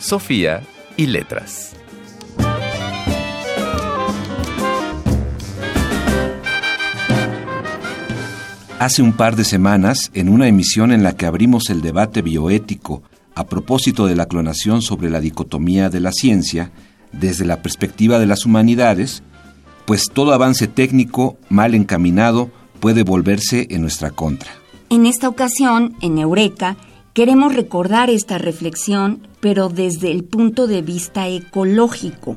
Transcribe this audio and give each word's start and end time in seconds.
Sofía 0.00 0.62
y 0.96 1.06
letras. 1.06 1.74
Hace 8.78 9.02
un 9.02 9.12
par 9.12 9.36
de 9.36 9.44
semanas, 9.44 10.10
en 10.14 10.30
una 10.30 10.48
emisión 10.48 10.90
en 10.90 11.02
la 11.02 11.14
que 11.14 11.26
abrimos 11.26 11.68
el 11.68 11.82
debate 11.82 12.22
bioético 12.22 13.02
a 13.34 13.46
propósito 13.46 14.06
de 14.06 14.16
la 14.16 14.24
clonación 14.24 14.80
sobre 14.80 15.10
la 15.10 15.20
dicotomía 15.20 15.90
de 15.90 16.00
la 16.00 16.12
ciencia, 16.12 16.72
desde 17.12 17.44
la 17.44 17.60
perspectiva 17.60 18.18
de 18.18 18.26
las 18.26 18.46
humanidades, 18.46 19.22
pues 19.84 20.06
todo 20.10 20.32
avance 20.32 20.66
técnico 20.66 21.36
mal 21.50 21.74
encaminado 21.74 22.50
puede 22.80 23.02
volverse 23.02 23.66
en 23.68 23.82
nuestra 23.82 24.10
contra. 24.10 24.50
En 24.88 25.04
esta 25.04 25.28
ocasión, 25.28 25.94
en 26.00 26.16
Eureka, 26.16 26.78
queremos 27.12 27.54
recordar 27.54 28.10
esta 28.10 28.38
reflexión, 28.38 29.26
pero 29.40 29.68
desde 29.68 30.10
el 30.10 30.24
punto 30.24 30.66
de 30.66 30.82
vista 30.82 31.28
ecológico, 31.28 32.36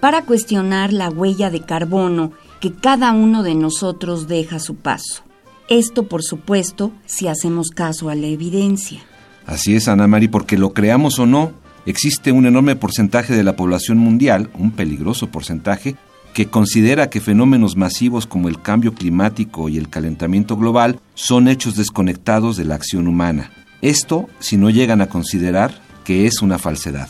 para 0.00 0.22
cuestionar 0.22 0.92
la 0.92 1.08
huella 1.10 1.50
de 1.50 1.60
carbono 1.60 2.32
que 2.60 2.72
cada 2.72 3.12
uno 3.12 3.42
de 3.42 3.54
nosotros 3.54 4.28
deja 4.28 4.56
a 4.56 4.60
su 4.60 4.76
paso. 4.76 5.22
Esto, 5.68 6.04
por 6.04 6.22
supuesto, 6.22 6.92
si 7.06 7.28
hacemos 7.28 7.68
caso 7.70 8.08
a 8.08 8.14
la 8.14 8.26
evidencia. 8.26 9.00
Así 9.46 9.74
es, 9.74 9.88
Ana 9.88 10.06
Mari, 10.06 10.28
porque 10.28 10.58
lo 10.58 10.72
creamos 10.72 11.18
o 11.18 11.26
no, 11.26 11.52
existe 11.86 12.32
un 12.32 12.46
enorme 12.46 12.76
porcentaje 12.76 13.34
de 13.34 13.44
la 13.44 13.56
población 13.56 13.98
mundial, 13.98 14.50
un 14.58 14.72
peligroso 14.72 15.28
porcentaje, 15.28 15.96
que 16.32 16.46
considera 16.46 17.10
que 17.10 17.20
fenómenos 17.20 17.76
masivos 17.76 18.26
como 18.26 18.48
el 18.48 18.60
cambio 18.60 18.94
climático 18.94 19.68
y 19.68 19.78
el 19.78 19.88
calentamiento 19.88 20.56
global 20.56 21.00
son 21.14 21.48
hechos 21.48 21.76
desconectados 21.76 22.56
de 22.56 22.64
la 22.64 22.74
acción 22.74 23.08
humana. 23.08 23.50
Esto 23.82 24.28
si 24.40 24.56
no 24.56 24.70
llegan 24.70 25.00
a 25.00 25.08
considerar 25.08 25.80
que 26.04 26.26
es 26.26 26.42
una 26.42 26.58
falsedad. 26.58 27.08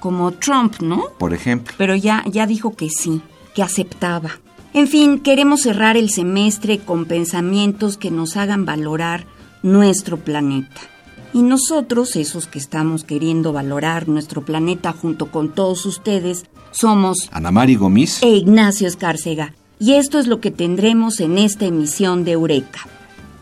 Como 0.00 0.32
Trump, 0.32 0.80
¿no? 0.80 1.04
Por 1.18 1.34
ejemplo. 1.34 1.74
Pero 1.78 1.94
ya, 1.94 2.24
ya 2.26 2.46
dijo 2.46 2.74
que 2.74 2.88
sí, 2.90 3.22
que 3.54 3.62
aceptaba. 3.62 4.30
En 4.72 4.88
fin, 4.88 5.18
queremos 5.18 5.62
cerrar 5.62 5.96
el 5.96 6.10
semestre 6.10 6.78
con 6.78 7.04
pensamientos 7.04 7.96
que 7.96 8.10
nos 8.10 8.36
hagan 8.36 8.64
valorar 8.64 9.26
nuestro 9.62 10.16
planeta. 10.16 10.80
Y 11.32 11.42
nosotros, 11.42 12.16
esos 12.16 12.46
que 12.46 12.58
estamos 12.58 13.04
queriendo 13.04 13.52
valorar 13.52 14.08
nuestro 14.08 14.44
planeta 14.44 14.92
junto 14.92 15.30
con 15.30 15.54
todos 15.54 15.86
ustedes, 15.86 16.46
somos 16.72 17.28
Ana 17.32 17.50
Mari 17.50 17.76
Gomis 17.76 18.22
e 18.22 18.28
Ignacio 18.28 18.88
Escárcega. 18.88 19.54
Y 19.78 19.94
esto 19.94 20.18
es 20.18 20.26
lo 20.26 20.40
que 20.40 20.50
tendremos 20.50 21.20
en 21.20 21.38
esta 21.38 21.66
emisión 21.66 22.24
de 22.24 22.32
Eureka. 22.32 22.80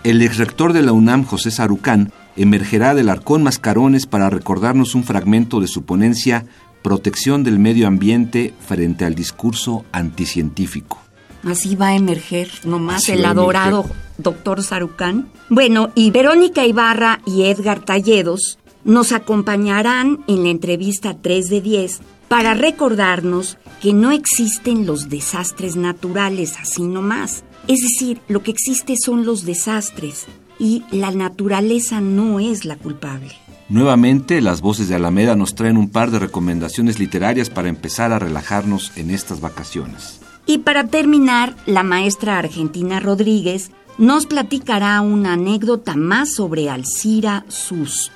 El 0.04 0.22
exrector 0.22 0.72
de 0.72 0.82
la 0.82 0.92
UNAM, 0.92 1.24
José 1.24 1.50
Sarucán, 1.50 2.12
emergerá 2.38 2.94
del 2.94 3.08
Arcón 3.08 3.42
Mascarones 3.42 4.06
para 4.06 4.30
recordarnos 4.30 4.94
un 4.94 5.04
fragmento 5.04 5.60
de 5.60 5.66
su 5.66 5.82
ponencia 5.84 6.46
Protección 6.82 7.42
del 7.42 7.58
Medio 7.58 7.88
Ambiente 7.88 8.54
frente 8.66 9.04
al 9.04 9.14
discurso 9.14 9.84
anticientífico. 9.92 10.98
Así 11.44 11.76
va 11.76 11.88
a 11.88 11.96
emerger 11.96 12.48
nomás 12.64 13.08
el 13.08 13.24
adorado 13.24 13.84
doctor 14.16 14.62
Sarucán. 14.62 15.28
Bueno, 15.48 15.90
y 15.94 16.10
Verónica 16.10 16.64
Ibarra 16.64 17.20
y 17.26 17.44
Edgar 17.44 17.80
Talledos 17.80 18.58
nos 18.84 19.12
acompañarán 19.12 20.24
en 20.28 20.44
la 20.44 20.50
entrevista 20.50 21.16
3 21.20 21.48
de 21.48 21.60
10 21.60 22.00
para 22.28 22.54
recordarnos 22.54 23.58
que 23.80 23.92
no 23.92 24.12
existen 24.12 24.86
los 24.86 25.08
desastres 25.08 25.76
naturales 25.76 26.56
así 26.60 26.82
nomás. 26.82 27.44
Es 27.66 27.80
decir, 27.80 28.20
lo 28.28 28.42
que 28.42 28.50
existe 28.50 28.94
son 28.96 29.26
los 29.26 29.44
desastres 29.44 30.26
y 30.58 30.84
la 30.90 31.10
naturaleza 31.10 32.00
no 32.00 32.40
es 32.40 32.64
la 32.64 32.76
culpable. 32.76 33.32
Nuevamente, 33.68 34.40
las 34.40 34.60
voces 34.62 34.88
de 34.88 34.94
Alameda 34.94 35.36
nos 35.36 35.54
traen 35.54 35.76
un 35.76 35.90
par 35.90 36.10
de 36.10 36.18
recomendaciones 36.18 36.98
literarias 36.98 37.50
para 37.50 37.68
empezar 37.68 38.12
a 38.12 38.18
relajarnos 38.18 38.92
en 38.96 39.10
estas 39.10 39.40
vacaciones. 39.40 40.20
Y 40.46 40.58
para 40.58 40.86
terminar, 40.86 41.54
la 41.66 41.82
maestra 41.82 42.38
Argentina 42.38 43.00
Rodríguez 43.00 43.70
nos 43.98 44.24
platicará 44.24 45.00
una 45.02 45.34
anécdota 45.34 45.96
más 45.96 46.32
sobre 46.32 46.70
Alcira 46.70 47.44
Sust. 47.48 48.12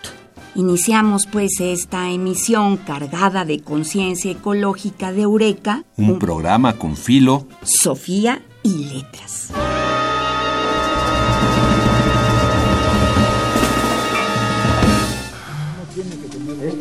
Iniciamos 0.55 1.27
pues 1.27 1.61
esta 1.61 2.11
emisión 2.11 2.77
cargada 2.77 3.45
de 3.45 3.61
conciencia 3.61 4.31
ecológica 4.31 5.13
de 5.13 5.23
Eureka. 5.23 5.85
Un, 5.97 6.19
programa 6.19 6.79
con 6.79 6.97
filo, 6.97 7.47
Sofía 7.63 8.43
y 8.63 8.85
letras. 8.85 9.51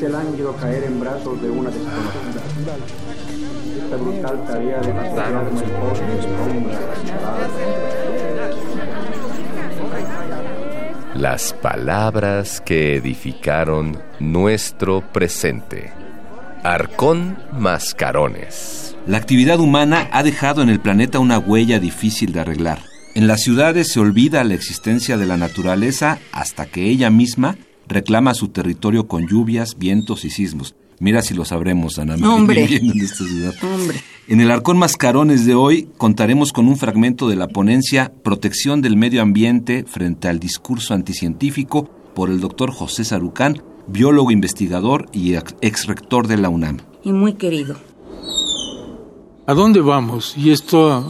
Este 0.01 0.13
lánguido 0.13 0.55
caer 0.55 0.85
en 0.85 0.99
brazos 0.99 1.39
de 1.43 1.51
una 1.51 1.69
desconocida. 1.69 2.41
Esta 3.83 3.95
brutal 3.97 4.45
tarea 4.47 4.81
de 4.81 4.93
pastorearme 4.93 5.61
el 5.61 5.71
pobre 5.73 6.01
Las 11.13 11.53
palabras 11.53 12.61
que 12.61 12.95
edificaron 12.95 13.99
nuestro 14.19 15.01
presente. 15.01 15.93
Arcón 16.63 17.37
Mascarones. 17.53 18.97
La 19.05 19.17
actividad 19.17 19.59
humana 19.59 20.09
ha 20.11 20.23
dejado 20.23 20.63
en 20.63 20.69
el 20.69 20.79
planeta 20.79 21.19
una 21.19 21.37
huella 21.37 21.79
difícil 21.79 22.33
de 22.33 22.39
arreglar. 22.39 22.79
En 23.13 23.27
las 23.27 23.41
ciudades 23.41 23.91
se 23.91 23.99
olvida 23.99 24.43
la 24.45 24.55
existencia 24.55 25.17
de 25.17 25.27
la 25.27 25.37
naturaleza 25.37 26.17
hasta 26.31 26.65
que 26.65 26.89
ella 26.89 27.11
misma 27.11 27.55
reclama 27.91 28.33
su 28.33 28.49
territorio 28.49 29.07
con 29.07 29.27
lluvias, 29.27 29.77
vientos 29.77 30.25
y 30.25 30.29
sismos. 30.29 30.75
Mira 30.99 31.21
si 31.23 31.33
lo 31.33 31.45
sabremos, 31.45 31.97
Ana 31.97 32.15
María, 32.15 32.35
Hombre. 32.35 32.61
viviendo 32.61 32.93
en 32.93 33.01
esta 33.01 33.25
ciudad. 33.25 33.53
Hombre. 33.63 34.01
En 34.27 34.39
el 34.39 34.51
Arcón 34.51 34.77
Mascarones 34.77 35.45
de 35.47 35.55
hoy 35.55 35.89
contaremos 35.97 36.53
con 36.53 36.67
un 36.67 36.77
fragmento 36.77 37.27
de 37.27 37.35
la 37.35 37.47
ponencia 37.47 38.13
Protección 38.23 38.81
del 38.81 38.97
Medio 38.97 39.21
Ambiente 39.23 39.83
frente 39.87 40.27
al 40.27 40.39
discurso 40.39 40.93
anticientífico 40.93 41.89
por 42.13 42.29
el 42.29 42.39
doctor 42.39 42.71
José 42.71 43.03
Sarucán, 43.03 43.63
biólogo 43.87 44.29
investigador 44.31 45.07
y 45.11 45.33
ex 45.33 45.55
ex 45.61 45.87
rector 45.87 46.27
de 46.27 46.37
la 46.37 46.49
UNAM. 46.49 46.77
Y 47.03 47.13
muy 47.13 47.33
querido. 47.33 47.77
¿A 49.47 49.53
dónde 49.53 49.81
vamos? 49.81 50.37
Y 50.37 50.51
esto, 50.51 51.03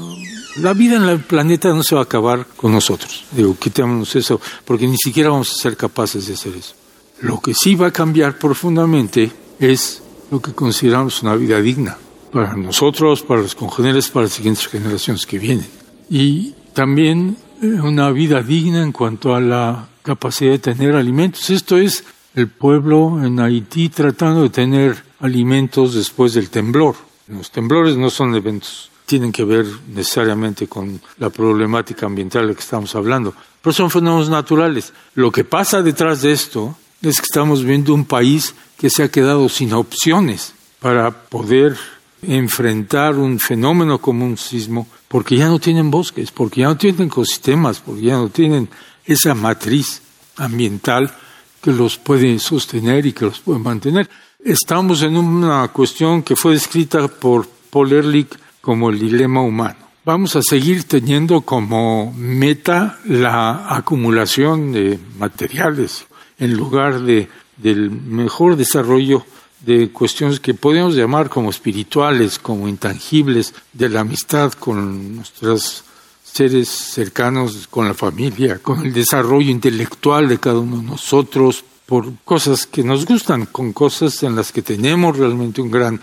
la 0.58 0.74
vida 0.74 0.98
en 0.98 1.04
el 1.04 1.20
planeta 1.20 1.70
no 1.70 1.84
se 1.84 1.96
va 1.96 2.02
a 2.02 2.06
acabar 2.06 2.46
con 2.56 2.72
nosotros. 2.72 3.26
Digo, 3.32 3.56
quitémonos 3.58 4.16
eso, 4.16 4.40
porque 4.66 4.88
ni 4.88 4.98
siquiera 4.98 5.30
vamos 5.30 5.52
a 5.52 5.62
ser 5.62 5.78
capaces 5.78 6.28
de 6.28 6.34
hacer 6.34 6.56
eso. 6.56 6.76
Lo 7.22 7.40
que 7.40 7.54
sí 7.54 7.76
va 7.76 7.88
a 7.88 7.92
cambiar 7.92 8.38
profundamente 8.38 9.32
es 9.60 10.02
lo 10.32 10.42
que 10.42 10.54
consideramos 10.54 11.22
una 11.22 11.36
vida 11.36 11.62
digna 11.62 11.98
para 12.32 12.56
nosotros, 12.56 13.22
para 13.22 13.42
los 13.42 13.56
congéneres, 13.56 14.10
para 14.10 14.24
las 14.24 14.34
siguientes 14.34 14.68
generaciones 14.68 15.26
que 15.26 15.38
vienen. 15.38 15.68
Y 16.10 16.56
también 16.74 17.38
eh, 17.62 17.80
una 17.82 18.10
vida 18.12 18.42
digna 18.42 18.82
en 18.82 18.92
cuanto 18.92 19.36
a 19.36 19.40
la 19.40 19.88
capacidad 20.02 20.52
de 20.52 20.60
tener 20.60 20.96
alimentos. 20.96 21.50
Esto 21.50 21.78
es 21.78 22.04
el 22.34 22.48
pueblo 22.48 23.24
en 23.24 23.40
Haití 23.40 23.90
tratando 23.90 24.44
de 24.44 24.50
tener 24.50 25.04
alimentos 25.20 25.94
después 25.94 26.34
del 26.34 26.50
temblor. 26.50 26.96
Los 27.28 27.52
temblores 27.52 27.98
no 27.98 28.10
son 28.10 28.36
eventos, 28.36 28.90
tienen 29.12 29.34
que 29.34 29.44
ver 29.44 29.66
necesariamente 29.94 30.68
con 30.68 31.02
la 31.18 31.30
problemática 31.30 32.06
ambiental 32.06 32.44
de 32.44 32.48
la 32.48 32.54
que 32.54 32.62
estamos 32.62 32.96
hablando, 32.96 33.34
pero 33.62 33.74
son 33.74 33.92
fenómenos 33.92 34.30
naturales. 34.30 34.94
Lo 35.16 35.34
que 35.34 35.44
pasa 35.44 35.82
detrás 35.82 36.22
de 36.22 36.32
esto 36.32 36.78
es 37.02 37.18
que 37.18 37.26
estamos 37.26 37.62
viendo 37.62 37.94
un 37.94 38.06
país 38.06 38.56
que 38.78 38.90
se 38.90 39.04
ha 39.04 39.12
quedado 39.12 39.50
sin 39.50 39.74
opciones 39.74 40.54
para 40.80 41.12
poder 41.12 41.78
enfrentar 42.22 43.16
un 43.16 43.38
fenómeno 43.38 43.98
como 43.98 44.24
un 44.24 44.38
sismo, 44.38 44.88
porque 45.10 45.36
ya 45.36 45.50
no 45.50 45.60
tienen 45.60 45.92
bosques, 45.92 46.32
porque 46.32 46.62
ya 46.62 46.68
no 46.68 46.78
tienen 46.78 47.08
ecosistemas, 47.08 47.82
porque 47.82 48.04
ya 48.04 48.16
no 48.16 48.30
tienen 48.30 48.70
esa 49.04 49.36
matriz 49.36 50.02
ambiental 50.38 51.14
que 51.62 51.74
los 51.74 51.98
puede 51.98 52.40
sostener 52.40 53.06
y 53.06 53.12
que 53.12 53.26
los 53.26 53.42
puede 53.42 53.60
mantener. 53.60 54.10
Estamos 54.42 55.02
en 55.02 55.18
una 55.18 55.68
cuestión 55.68 56.24
que 56.24 56.38
fue 56.38 56.54
descrita 56.54 57.10
por 57.10 57.46
Paul 57.70 57.92
Ehrlich 57.92 58.40
como 58.62 58.90
el 58.90 59.00
dilema 59.00 59.42
humano. 59.42 59.78
Vamos 60.04 60.36
a 60.36 60.42
seguir 60.42 60.86
teniendo 60.86 61.42
como 61.42 62.14
meta 62.18 63.00
la 63.06 63.76
acumulación 63.76 64.72
de 64.72 65.00
materiales 65.18 66.06
en 66.40 66.56
lugar 66.56 67.02
de, 67.02 67.30
del 67.58 67.92
mejor 67.92 68.56
desarrollo 68.56 69.24
de 69.60 69.92
cuestiones 69.92 70.40
que 70.40 70.56
podemos 70.56 70.96
llamar 70.96 71.30
como 71.30 71.52
espirituales, 71.52 72.40
como 72.40 72.68
intangibles, 72.68 73.54
de 73.74 73.90
la 73.90 74.00
amistad 74.00 74.54
con 74.54 75.18
nuestros 75.18 75.84
seres 76.24 76.68
cercanos, 76.70 77.68
con 77.68 77.88
la 77.88 77.94
familia, 77.94 78.60
con 78.60 78.86
el 78.86 78.94
desarrollo 78.94 79.52
intelectual 79.52 80.28
de 80.28 80.40
cada 80.40 80.60
uno 80.60 80.78
de 80.78 80.84
nosotros, 80.84 81.64
por 81.86 82.12
cosas 82.24 82.66
que 82.66 82.84
nos 82.84 83.06
gustan, 83.06 83.46
con 83.48 83.74
cosas 83.74 84.24
en 84.24 84.36
las 84.36 84.52
que 84.52 84.62
tenemos 84.62 85.18
realmente 85.18 85.62
un 85.62 85.70
gran 85.70 85.96
eh, 85.96 86.00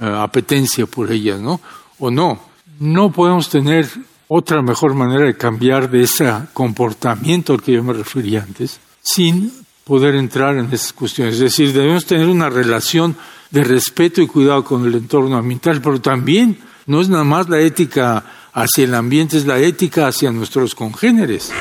apetencia 0.00 0.84
por 0.86 1.10
ellas, 1.12 1.40
¿no? 1.40 1.60
O 2.04 2.10
no. 2.10 2.40
No 2.80 3.12
podemos 3.12 3.48
tener 3.48 3.88
otra 4.26 4.60
mejor 4.60 4.92
manera 4.92 5.24
de 5.24 5.36
cambiar 5.36 5.88
de 5.88 6.02
ese 6.02 6.28
comportamiento 6.52 7.52
al 7.52 7.62
que 7.62 7.74
yo 7.74 7.84
me 7.84 7.92
refería 7.92 8.42
antes, 8.42 8.80
sin 9.00 9.52
poder 9.84 10.16
entrar 10.16 10.56
en 10.56 10.66
esas 10.72 10.92
cuestiones. 10.92 11.34
Es 11.34 11.40
decir, 11.40 11.72
debemos 11.72 12.04
tener 12.04 12.26
una 12.26 12.50
relación 12.50 13.14
de 13.52 13.62
respeto 13.62 14.20
y 14.20 14.26
cuidado 14.26 14.64
con 14.64 14.84
el 14.84 14.96
entorno 14.96 15.36
ambiental, 15.36 15.80
pero 15.80 16.00
también 16.00 16.58
no 16.86 17.00
es 17.00 17.08
nada 17.08 17.22
más 17.22 17.48
la 17.48 17.60
ética 17.60 18.24
hacia 18.52 18.82
el 18.82 18.96
ambiente, 18.96 19.36
es 19.36 19.46
la 19.46 19.60
ética 19.60 20.08
hacia 20.08 20.32
nuestros 20.32 20.74
congéneres. 20.74 21.52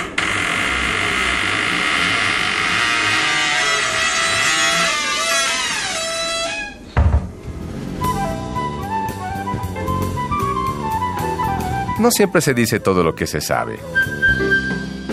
No 12.02 12.10
siempre 12.10 12.42
se 12.42 12.56
dice 12.56 12.80
todo 12.80 13.04
lo 13.04 13.14
que 13.14 13.28
se 13.28 13.42
sabe, 13.42 13.78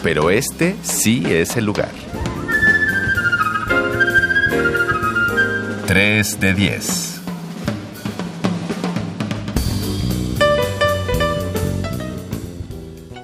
pero 0.03 0.31
este 0.31 0.75
sí 0.81 1.23
es 1.27 1.55
el 1.59 1.67
lugar. 1.67 1.91
3 5.87 6.41
de 6.41 6.55
10. 6.55 7.21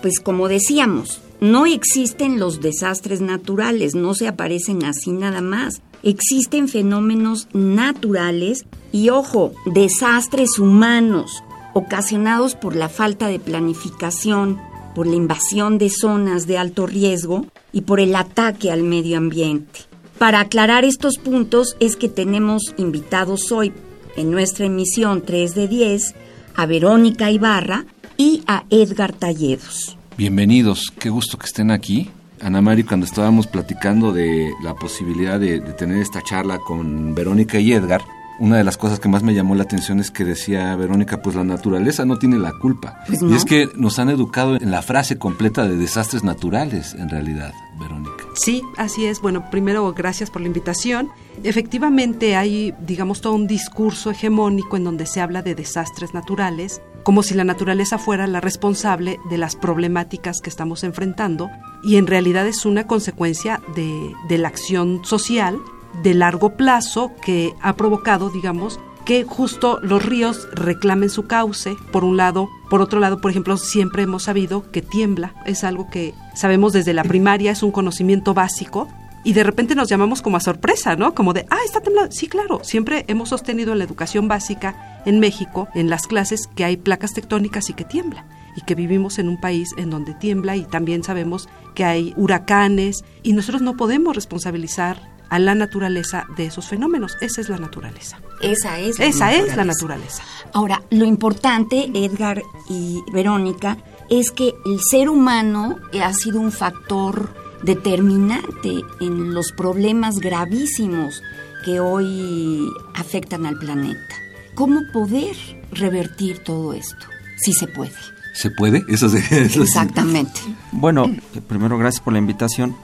Pues 0.03 0.21
como 0.23 0.49
decíamos, 0.49 1.23
no 1.41 1.65
existen 1.65 2.39
los 2.39 2.61
desastres 2.61 3.23
naturales, 3.23 3.95
no 3.95 4.13
se 4.13 4.29
aparecen 4.29 4.85
así 4.85 5.11
nada 5.13 5.41
más. 5.41 5.81
Existen 6.03 6.69
fenómenos 6.69 7.49
naturales 7.55 8.67
y, 8.93 9.09
ojo, 9.09 9.55
desastres 9.65 10.59
humanos 10.59 11.43
ocasionados 11.75 12.55
por 12.55 12.75
la 12.75 12.89
falta 12.89 13.29
de 13.29 13.39
planificación, 13.39 14.61
por 14.95 15.07
la 15.07 15.17
invasión 15.17 15.77
de 15.77 15.91
zonas 15.91 16.47
de 16.47 16.57
alto 16.57 16.87
riesgo 16.87 17.47
y 17.73 17.83
por 17.83 18.01
el 18.01 18.17
ataque 18.17 18.71
al 18.71 18.83
medio 18.83 19.19
ambiente. 19.19 19.81
Para 20.19 20.41
aclarar 20.41 20.85
estos 20.85 21.19
puntos 21.19 21.77
es 21.81 21.97
que 21.97 22.09
tenemos 22.09 22.75
invitados 22.79 23.53
hoy 23.53 23.73
en 24.17 24.31
nuestra 24.31 24.67
emisión 24.67 25.23
3 25.27 25.55
de 25.55 25.69
10 25.69 26.15
a 26.55 26.67
Verónica 26.67 27.31
Ibarra 27.31 27.85
y 28.17 28.43
a 28.47 28.65
Edgar 28.71 29.13
Talledos. 29.13 29.99
Bienvenidos, 30.17 30.93
qué 30.99 31.11
gusto 31.11 31.37
que 31.37 31.47
estén 31.47 31.73
aquí. 31.73 32.11
Ana 32.41 32.61
Mari, 32.61 32.85
cuando 32.85 33.07
estábamos 33.07 33.49
platicando 33.49 34.13
de 34.13 34.53
la 34.63 34.75
posibilidad 34.75 35.41
de, 35.41 35.61
de 35.61 35.73
tener 35.73 35.99
esta 35.99 36.23
charla 36.23 36.59
con 36.59 37.15
Verónica 37.15 37.59
y 37.59 37.73
Edgar, 37.73 38.03
una 38.39 38.57
de 38.57 38.65
las 38.65 38.77
cosas 38.77 39.01
que 39.01 39.09
más 39.09 39.23
me 39.23 39.35
llamó 39.35 39.55
la 39.55 39.63
atención 39.63 40.01
es 40.01 40.11
que 40.11 40.25
decía 40.25 40.75
Verónica, 40.77 41.23
pues 41.23 41.37
la 41.37 41.45
naturaleza 41.45 42.05
no 42.05 42.19
tiene 42.19 42.39
la 42.39 42.53
culpa. 42.53 42.99
Pues 43.07 43.23
Y 43.23 43.35
es 43.35 43.45
que 43.45 43.69
nos 43.77 43.99
han 43.99 44.09
educado 44.09 44.57
en 44.57 44.71
la 44.71 44.83
frase 44.83 45.19
completa 45.19 45.67
de 45.67 45.77
desastres 45.77 46.25
naturales, 46.25 46.95
en 46.95 47.09
realidad, 47.09 47.53
Verónica. 47.79 48.25
Sí, 48.35 48.63
así 48.77 49.07
es. 49.07 49.21
Bueno, 49.21 49.51
primero, 49.51 49.93
gracias 49.93 50.31
por 50.31 50.43
la 50.43 50.49
invitación. 50.49 51.11
Efectivamente, 51.43 52.37
hay, 52.37 52.75
digamos, 52.81 53.21
todo 53.21 53.35
un 53.35 53.47
discurso 53.47 54.11
hegemónico 54.11 54.77
en 54.77 54.85
donde 54.85 55.07
se 55.07 55.21
habla 55.21 55.43
de 55.43 55.55
desastres 55.55 56.15
naturales, 56.15 56.81
como 57.05 57.23
si 57.23 57.35
la 57.35 57.45
naturaleza 57.45 57.99
fuera 57.99 58.27
la 58.27 58.41
responsable 58.41 59.19
de 59.31 59.39
las 59.39 59.57
problemáticas 59.57 60.41
que 60.41 60.51
estamos 60.51 60.85
enfrentando, 60.85 61.51
y 61.83 61.97
en 61.97 62.07
realidad 62.07 62.47
es 62.47 62.65
una 62.65 62.87
consecuencia 62.87 63.61
de, 63.75 64.13
de 64.29 64.39
la 64.39 64.49
acción 64.49 65.05
social 65.05 65.59
de 66.03 66.15
largo 66.15 66.57
plazo 66.57 67.13
que 67.25 67.55
ha 67.61 67.77
provocado, 67.77 68.31
digamos, 68.31 68.81
que 69.05 69.25
justo 69.25 69.79
los 69.83 70.05
ríos 70.05 70.49
reclamen 70.53 71.11
su 71.11 71.27
cauce, 71.27 71.77
por 71.93 72.05
un 72.05 72.17
lado. 72.17 72.49
Por 72.71 72.81
otro 72.81 73.01
lado, 73.01 73.21
por 73.21 73.31
ejemplo, 73.31 73.57
siempre 73.57 74.03
hemos 74.03 74.25
sabido 74.25 74.71
que 74.71 74.83
tiembla. 74.83 75.35
Es 75.45 75.63
algo 75.65 75.91
que 75.91 76.15
sabemos 76.35 76.73
desde 76.73 76.95
la 76.95 77.05
primaria, 77.05 77.53
es 77.53 77.63
un 77.63 77.71
conocimiento 77.71 78.35
básico. 78.35 78.89
Y 79.23 79.33
de 79.33 79.45
repente 79.45 79.75
nos 79.75 79.89
llamamos 79.89 80.21
como 80.21 80.37
a 80.37 80.41
sorpresa, 80.41 80.97
¿no? 80.97 81.15
Como 81.15 81.33
de, 81.33 81.47
ah, 81.51 81.59
está 81.65 81.81
temblando. 81.81 82.13
Sí, 82.13 82.29
claro, 82.29 82.61
siempre 82.63 83.05
hemos 83.09 83.31
sostenido 83.31 83.73
en 83.73 83.79
la 83.79 83.85
educación 83.85 84.29
básica 84.29 85.01
en 85.07 85.19
México, 85.19 85.69
en 85.75 85.89
las 85.89 86.07
clases, 86.07 86.47
que 86.47 86.65
hay 86.65 86.77
placas 86.77 87.15
tectónicas 87.15 87.71
y 87.71 87.75
que 87.75 87.85
tiembla. 87.85 88.27
Y 88.57 88.63
que 88.63 88.75
vivimos 88.75 89.19
en 89.19 89.29
un 89.29 89.41
país 89.41 89.71
en 89.77 89.91
donde 89.91 90.15
tiembla 90.15 90.57
y 90.57 90.65
también 90.65 91.03
sabemos 91.03 91.49
que 91.75 91.85
hay 91.85 92.15
huracanes. 92.17 93.05
Y 93.23 93.33
nosotros 93.33 93.63
no 93.63 93.77
podemos 93.77 94.15
responsabilizar 94.15 95.14
a 95.35 95.39
la 95.39 95.55
naturaleza 95.55 96.25
de 96.37 96.47
esos 96.47 96.67
fenómenos. 96.69 97.17
Esa 97.21 97.41
es 97.41 97.49
la 97.49 97.59
naturaleza. 97.59 98.19
Esa 98.41 98.79
es 98.79 98.99
la 98.99 99.07
Esa 99.07 99.33
es 99.33 99.57
la 99.57 99.65
naturaleza. 99.65 99.65
naturaleza. 99.65 100.23
Ahora, 100.53 100.83
lo 100.91 101.05
importante, 101.05 101.91
Edgar 101.95 102.43
y 102.69 103.01
Verónica, 103.13 103.77
es 104.11 104.31
que 104.31 104.55
el 104.67 104.79
ser 104.91 105.09
humano 105.09 105.77
ha 106.03 106.13
sido 106.13 106.41
un 106.41 106.53
factor 106.53 107.31
determinante 107.63 108.83
en 109.01 109.35
los 109.35 109.53
problemas 109.53 110.17
gravísimos 110.17 111.23
que 111.65 111.81
hoy 111.81 112.69
afectan 112.95 113.47
al 113.47 113.59
planeta. 113.59 114.15
¿Cómo 114.55 114.83
poder 114.93 115.35
revertir 115.73 116.39
todo 116.45 116.73
esto? 116.75 117.07
Si 117.39 117.53
se 117.53 117.67
puede. 117.67 117.93
¿Se 118.35 118.51
puede? 118.51 118.85
Eso 118.89 119.09
se- 119.09 119.19
eso 119.19 119.55
sí. 119.55 119.63
Exactamente. 119.63 120.41
Bueno, 120.73 121.07
eh, 121.07 121.41
primero 121.47 121.79
gracias 121.79 122.03
por 122.03 122.13
la 122.13 122.19
invitación. 122.19 122.77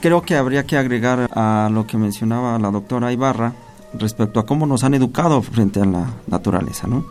Creo 0.00 0.22
que 0.22 0.36
habría 0.36 0.64
que 0.64 0.76
agregar 0.76 1.28
a 1.34 1.68
lo 1.72 1.86
que 1.86 1.98
mencionaba 1.98 2.58
la 2.58 2.70
doctora 2.70 3.12
Ibarra 3.12 3.54
respecto 3.98 4.38
a 4.38 4.46
cómo 4.46 4.66
nos 4.66 4.84
han 4.84 4.94
educado 4.94 5.42
frente 5.42 5.80
a 5.80 5.84
la 5.84 6.06
naturaleza, 6.26 6.86
¿no? 6.86 7.04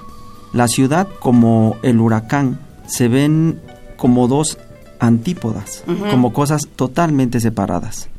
La 0.54 0.68
ciudad 0.68 1.08
como 1.20 1.76
el 1.82 2.00
huracán 2.00 2.60
se 2.88 3.08
ven 3.10 3.60
como 3.98 4.28
dos 4.28 4.58
antípodas, 5.00 5.84
como 6.10 6.32
cosas 6.34 6.68
totalmente 6.76 7.40
separadas, 7.40 8.10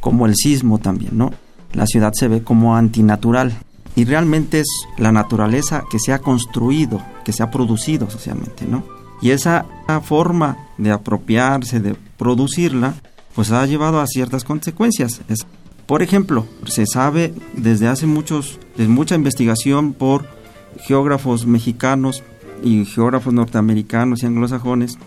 como 0.00 0.26
el 0.26 0.34
sismo 0.34 0.78
también, 0.78 1.18
¿no? 1.18 1.32
La 1.72 1.86
ciudad 1.86 2.12
se 2.14 2.28
ve 2.28 2.42
como 2.42 2.76
antinatural 2.76 3.52
y 3.96 4.04
realmente 4.04 4.60
es 4.60 4.68
la 4.96 5.12
naturaleza 5.12 5.84
que 5.90 5.98
se 5.98 6.12
ha 6.12 6.20
construido, 6.20 7.02
que 7.24 7.32
se 7.32 7.42
ha 7.42 7.50
producido 7.50 8.08
socialmente, 8.08 8.64
¿no? 8.66 8.84
Y 9.20 9.30
esa 9.30 9.66
forma 10.02 10.68
de 10.78 10.90
apropiarse, 10.90 11.80
de 11.80 11.94
producirla, 11.94 12.94
pues 13.34 13.50
ha 13.50 13.66
llevado 13.66 14.00
a 14.00 14.06
ciertas 14.06 14.44
consecuencias. 14.44 15.20
Es, 15.28 15.46
por 15.86 16.02
ejemplo, 16.02 16.46
se 16.66 16.86
sabe 16.86 17.34
desde 17.54 17.88
hace 17.88 18.06
muchos, 18.06 18.58
desde 18.76 18.90
mucha 18.90 19.14
investigación 19.14 19.92
por 19.92 20.26
geógrafos 20.80 21.46
mexicanos 21.46 22.22
y 22.62 22.84
geógrafos 22.84 23.32
norteamericanos 23.34 24.22
y 24.22 24.26
anglosajones 24.26 24.98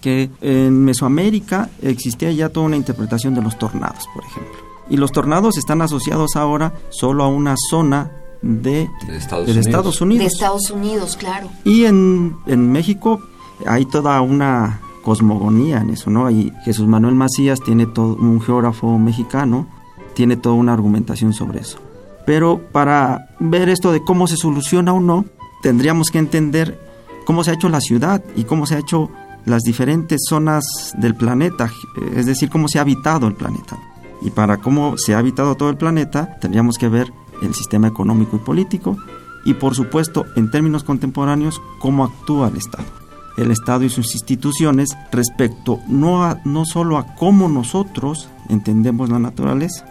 que 0.00 0.30
en 0.40 0.84
Mesoamérica 0.84 1.70
existía 1.82 2.30
ya 2.32 2.48
toda 2.48 2.66
una 2.66 2.76
interpretación 2.76 3.34
de 3.34 3.42
los 3.42 3.58
tornados, 3.58 4.06
por 4.14 4.24
ejemplo. 4.24 4.54
Y 4.88 4.96
los 4.98 5.10
tornados 5.10 5.56
están 5.58 5.82
asociados 5.82 6.36
ahora 6.36 6.74
solo 6.90 7.24
a 7.24 7.28
una 7.28 7.54
zona 7.70 8.12
de, 8.42 8.88
De 9.06 9.16
Estados 9.16 9.46
de 9.46 9.52
Unidos. 9.52 9.66
Estados 9.66 10.00
Unidos. 10.00 10.20
De 10.20 10.26
Estados 10.26 10.70
Unidos, 10.70 11.16
claro. 11.16 11.48
Y 11.64 11.84
en, 11.86 12.36
en 12.46 12.70
México 12.70 13.20
hay 13.66 13.84
toda 13.86 14.20
una 14.20 14.80
cosmogonía 15.06 15.78
en 15.82 15.90
eso, 15.90 16.10
¿no? 16.10 16.28
Y 16.32 16.52
Jesús 16.64 16.88
Manuel 16.88 17.14
Macías 17.14 17.60
tiene 17.60 17.86
todo, 17.86 18.16
un 18.16 18.40
geógrafo 18.40 18.98
mexicano, 18.98 19.68
tiene 20.14 20.36
toda 20.36 20.56
una 20.56 20.72
argumentación 20.72 21.32
sobre 21.32 21.60
eso. 21.60 21.78
Pero 22.26 22.60
para 22.72 23.28
ver 23.38 23.68
esto 23.68 23.92
de 23.92 24.02
cómo 24.02 24.26
se 24.26 24.36
soluciona 24.36 24.92
o 24.92 24.98
no, 24.98 25.24
tendríamos 25.62 26.10
que 26.10 26.18
entender 26.18 26.76
cómo 27.24 27.44
se 27.44 27.52
ha 27.52 27.54
hecho 27.54 27.68
la 27.68 27.80
ciudad 27.80 28.20
y 28.34 28.42
cómo 28.42 28.66
se 28.66 28.74
ha 28.74 28.80
hecho 28.80 29.08
las 29.44 29.62
diferentes 29.62 30.22
zonas 30.28 30.64
del 30.98 31.14
planeta, 31.14 31.70
es 32.16 32.26
decir, 32.26 32.50
cómo 32.50 32.66
se 32.66 32.80
ha 32.80 32.82
habitado 32.82 33.28
el 33.28 33.34
planeta. 33.34 33.78
Y 34.22 34.30
para 34.30 34.56
cómo 34.56 34.98
se 34.98 35.14
ha 35.14 35.18
habitado 35.18 35.54
todo 35.54 35.70
el 35.70 35.76
planeta, 35.76 36.36
tendríamos 36.40 36.78
que 36.78 36.88
ver 36.88 37.12
el 37.42 37.54
sistema 37.54 37.86
económico 37.86 38.34
y 38.34 38.40
político 38.40 38.96
y 39.44 39.54
por 39.54 39.76
supuesto, 39.76 40.26
en 40.34 40.50
términos 40.50 40.82
contemporáneos, 40.82 41.62
cómo 41.78 42.02
actúa 42.02 42.48
el 42.48 42.56
Estado. 42.56 43.05
El 43.36 43.50
Estado 43.50 43.84
y 43.84 43.90
sus 43.90 44.12
instituciones 44.14 44.96
respecto 45.12 45.80
no, 45.88 46.24
a, 46.24 46.40
no 46.44 46.64
solo 46.64 46.96
a 46.98 47.14
cómo 47.16 47.48
nosotros 47.48 48.28
entendemos 48.48 49.10
la 49.10 49.18
naturaleza, 49.18 49.84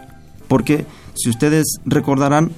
porque 0.48 0.86
si 1.14 1.30
ustedes 1.30 1.78
recordarán 1.84 2.50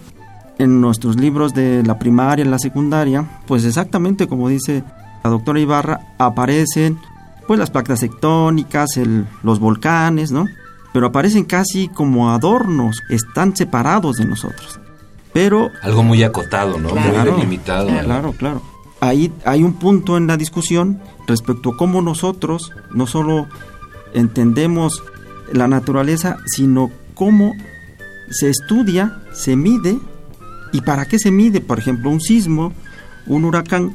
en 0.58 0.80
nuestros 0.80 1.16
libros 1.16 1.54
de 1.54 1.82
la 1.84 1.98
primaria 1.98 2.44
y 2.44 2.48
la 2.48 2.58
secundaria, 2.58 3.24
pues 3.46 3.64
exactamente 3.64 4.26
como 4.28 4.48
dice 4.48 4.82
la 5.22 5.30
doctora 5.30 5.60
Ibarra, 5.60 6.00
aparecen 6.18 6.98
pues 7.46 7.58
las 7.60 7.70
placas 7.70 8.00
tectónicas, 8.00 8.96
el- 8.96 9.26
los 9.42 9.58
volcanes, 9.60 10.32
¿no? 10.32 10.46
Pero 10.92 11.06
aparecen 11.06 11.44
casi 11.44 11.88
como 11.88 12.30
adornos, 12.30 13.02
están 13.10 13.54
separados 13.56 14.16
de 14.16 14.24
nosotros. 14.24 14.80
Pero... 15.32 15.70
Algo 15.82 16.02
muy 16.02 16.22
acotado, 16.22 16.78
¿no? 16.78 16.88
Claro, 16.90 17.32
muy 17.32 17.40
delimitado. 17.42 17.88
Claro, 17.88 18.32
claro. 18.32 18.62
Ahí 19.00 19.32
hay 19.44 19.62
un 19.62 19.74
punto 19.74 20.16
en 20.16 20.26
la 20.26 20.36
discusión 20.36 21.00
respecto 21.26 21.70
a 21.70 21.76
cómo 21.76 22.02
nosotros 22.02 22.72
no 22.90 23.06
solo 23.06 23.46
entendemos 24.12 25.02
la 25.52 25.68
naturaleza, 25.68 26.38
sino 26.46 26.90
cómo 27.14 27.54
se 28.30 28.50
estudia, 28.50 29.20
se 29.32 29.56
mide 29.56 29.98
y 30.72 30.80
para 30.80 31.06
qué 31.06 31.18
se 31.18 31.30
mide, 31.30 31.60
por 31.60 31.78
ejemplo, 31.78 32.10
un 32.10 32.20
sismo, 32.20 32.72
un 33.26 33.44
huracán, 33.44 33.94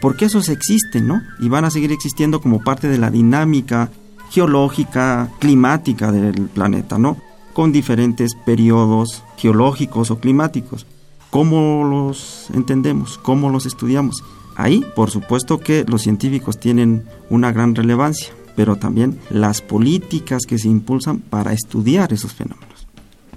porque 0.00 0.26
esos 0.26 0.48
existen, 0.48 1.06
¿no? 1.06 1.22
Y 1.38 1.48
van 1.48 1.64
a 1.64 1.70
seguir 1.70 1.92
existiendo 1.92 2.40
como 2.40 2.62
parte 2.62 2.88
de 2.88 2.98
la 2.98 3.10
dinámica 3.10 3.90
geológica, 4.30 5.28
climática 5.38 6.12
del 6.12 6.48
planeta, 6.48 6.98
¿no? 6.98 7.16
Con 7.52 7.72
diferentes 7.72 8.34
periodos 8.34 9.22
geológicos 9.36 10.10
o 10.10 10.18
climáticos. 10.18 10.86
¿Cómo 11.30 11.84
los 11.84 12.48
entendemos? 12.52 13.18
¿Cómo 13.18 13.50
los 13.50 13.66
estudiamos? 13.66 14.22
Ahí, 14.56 14.84
por 14.94 15.10
supuesto 15.10 15.58
que 15.58 15.84
los 15.86 16.02
científicos 16.02 16.58
tienen 16.58 17.04
una 17.28 17.52
gran 17.52 17.74
relevancia, 17.74 18.32
pero 18.56 18.76
también 18.76 19.18
las 19.30 19.62
políticas 19.62 20.42
que 20.46 20.58
se 20.58 20.68
impulsan 20.68 21.18
para 21.18 21.52
estudiar 21.52 22.12
esos 22.12 22.34
fenómenos. 22.34 22.86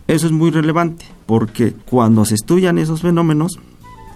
Eso 0.08 0.26
es 0.26 0.34
muy 0.34 0.52
relevante, 0.52 1.06
porque 1.26 1.74
cuando 1.86 2.26
se 2.26 2.36
estudian 2.36 2.78
esos 2.78 3.02
fenómenos, 3.02 3.60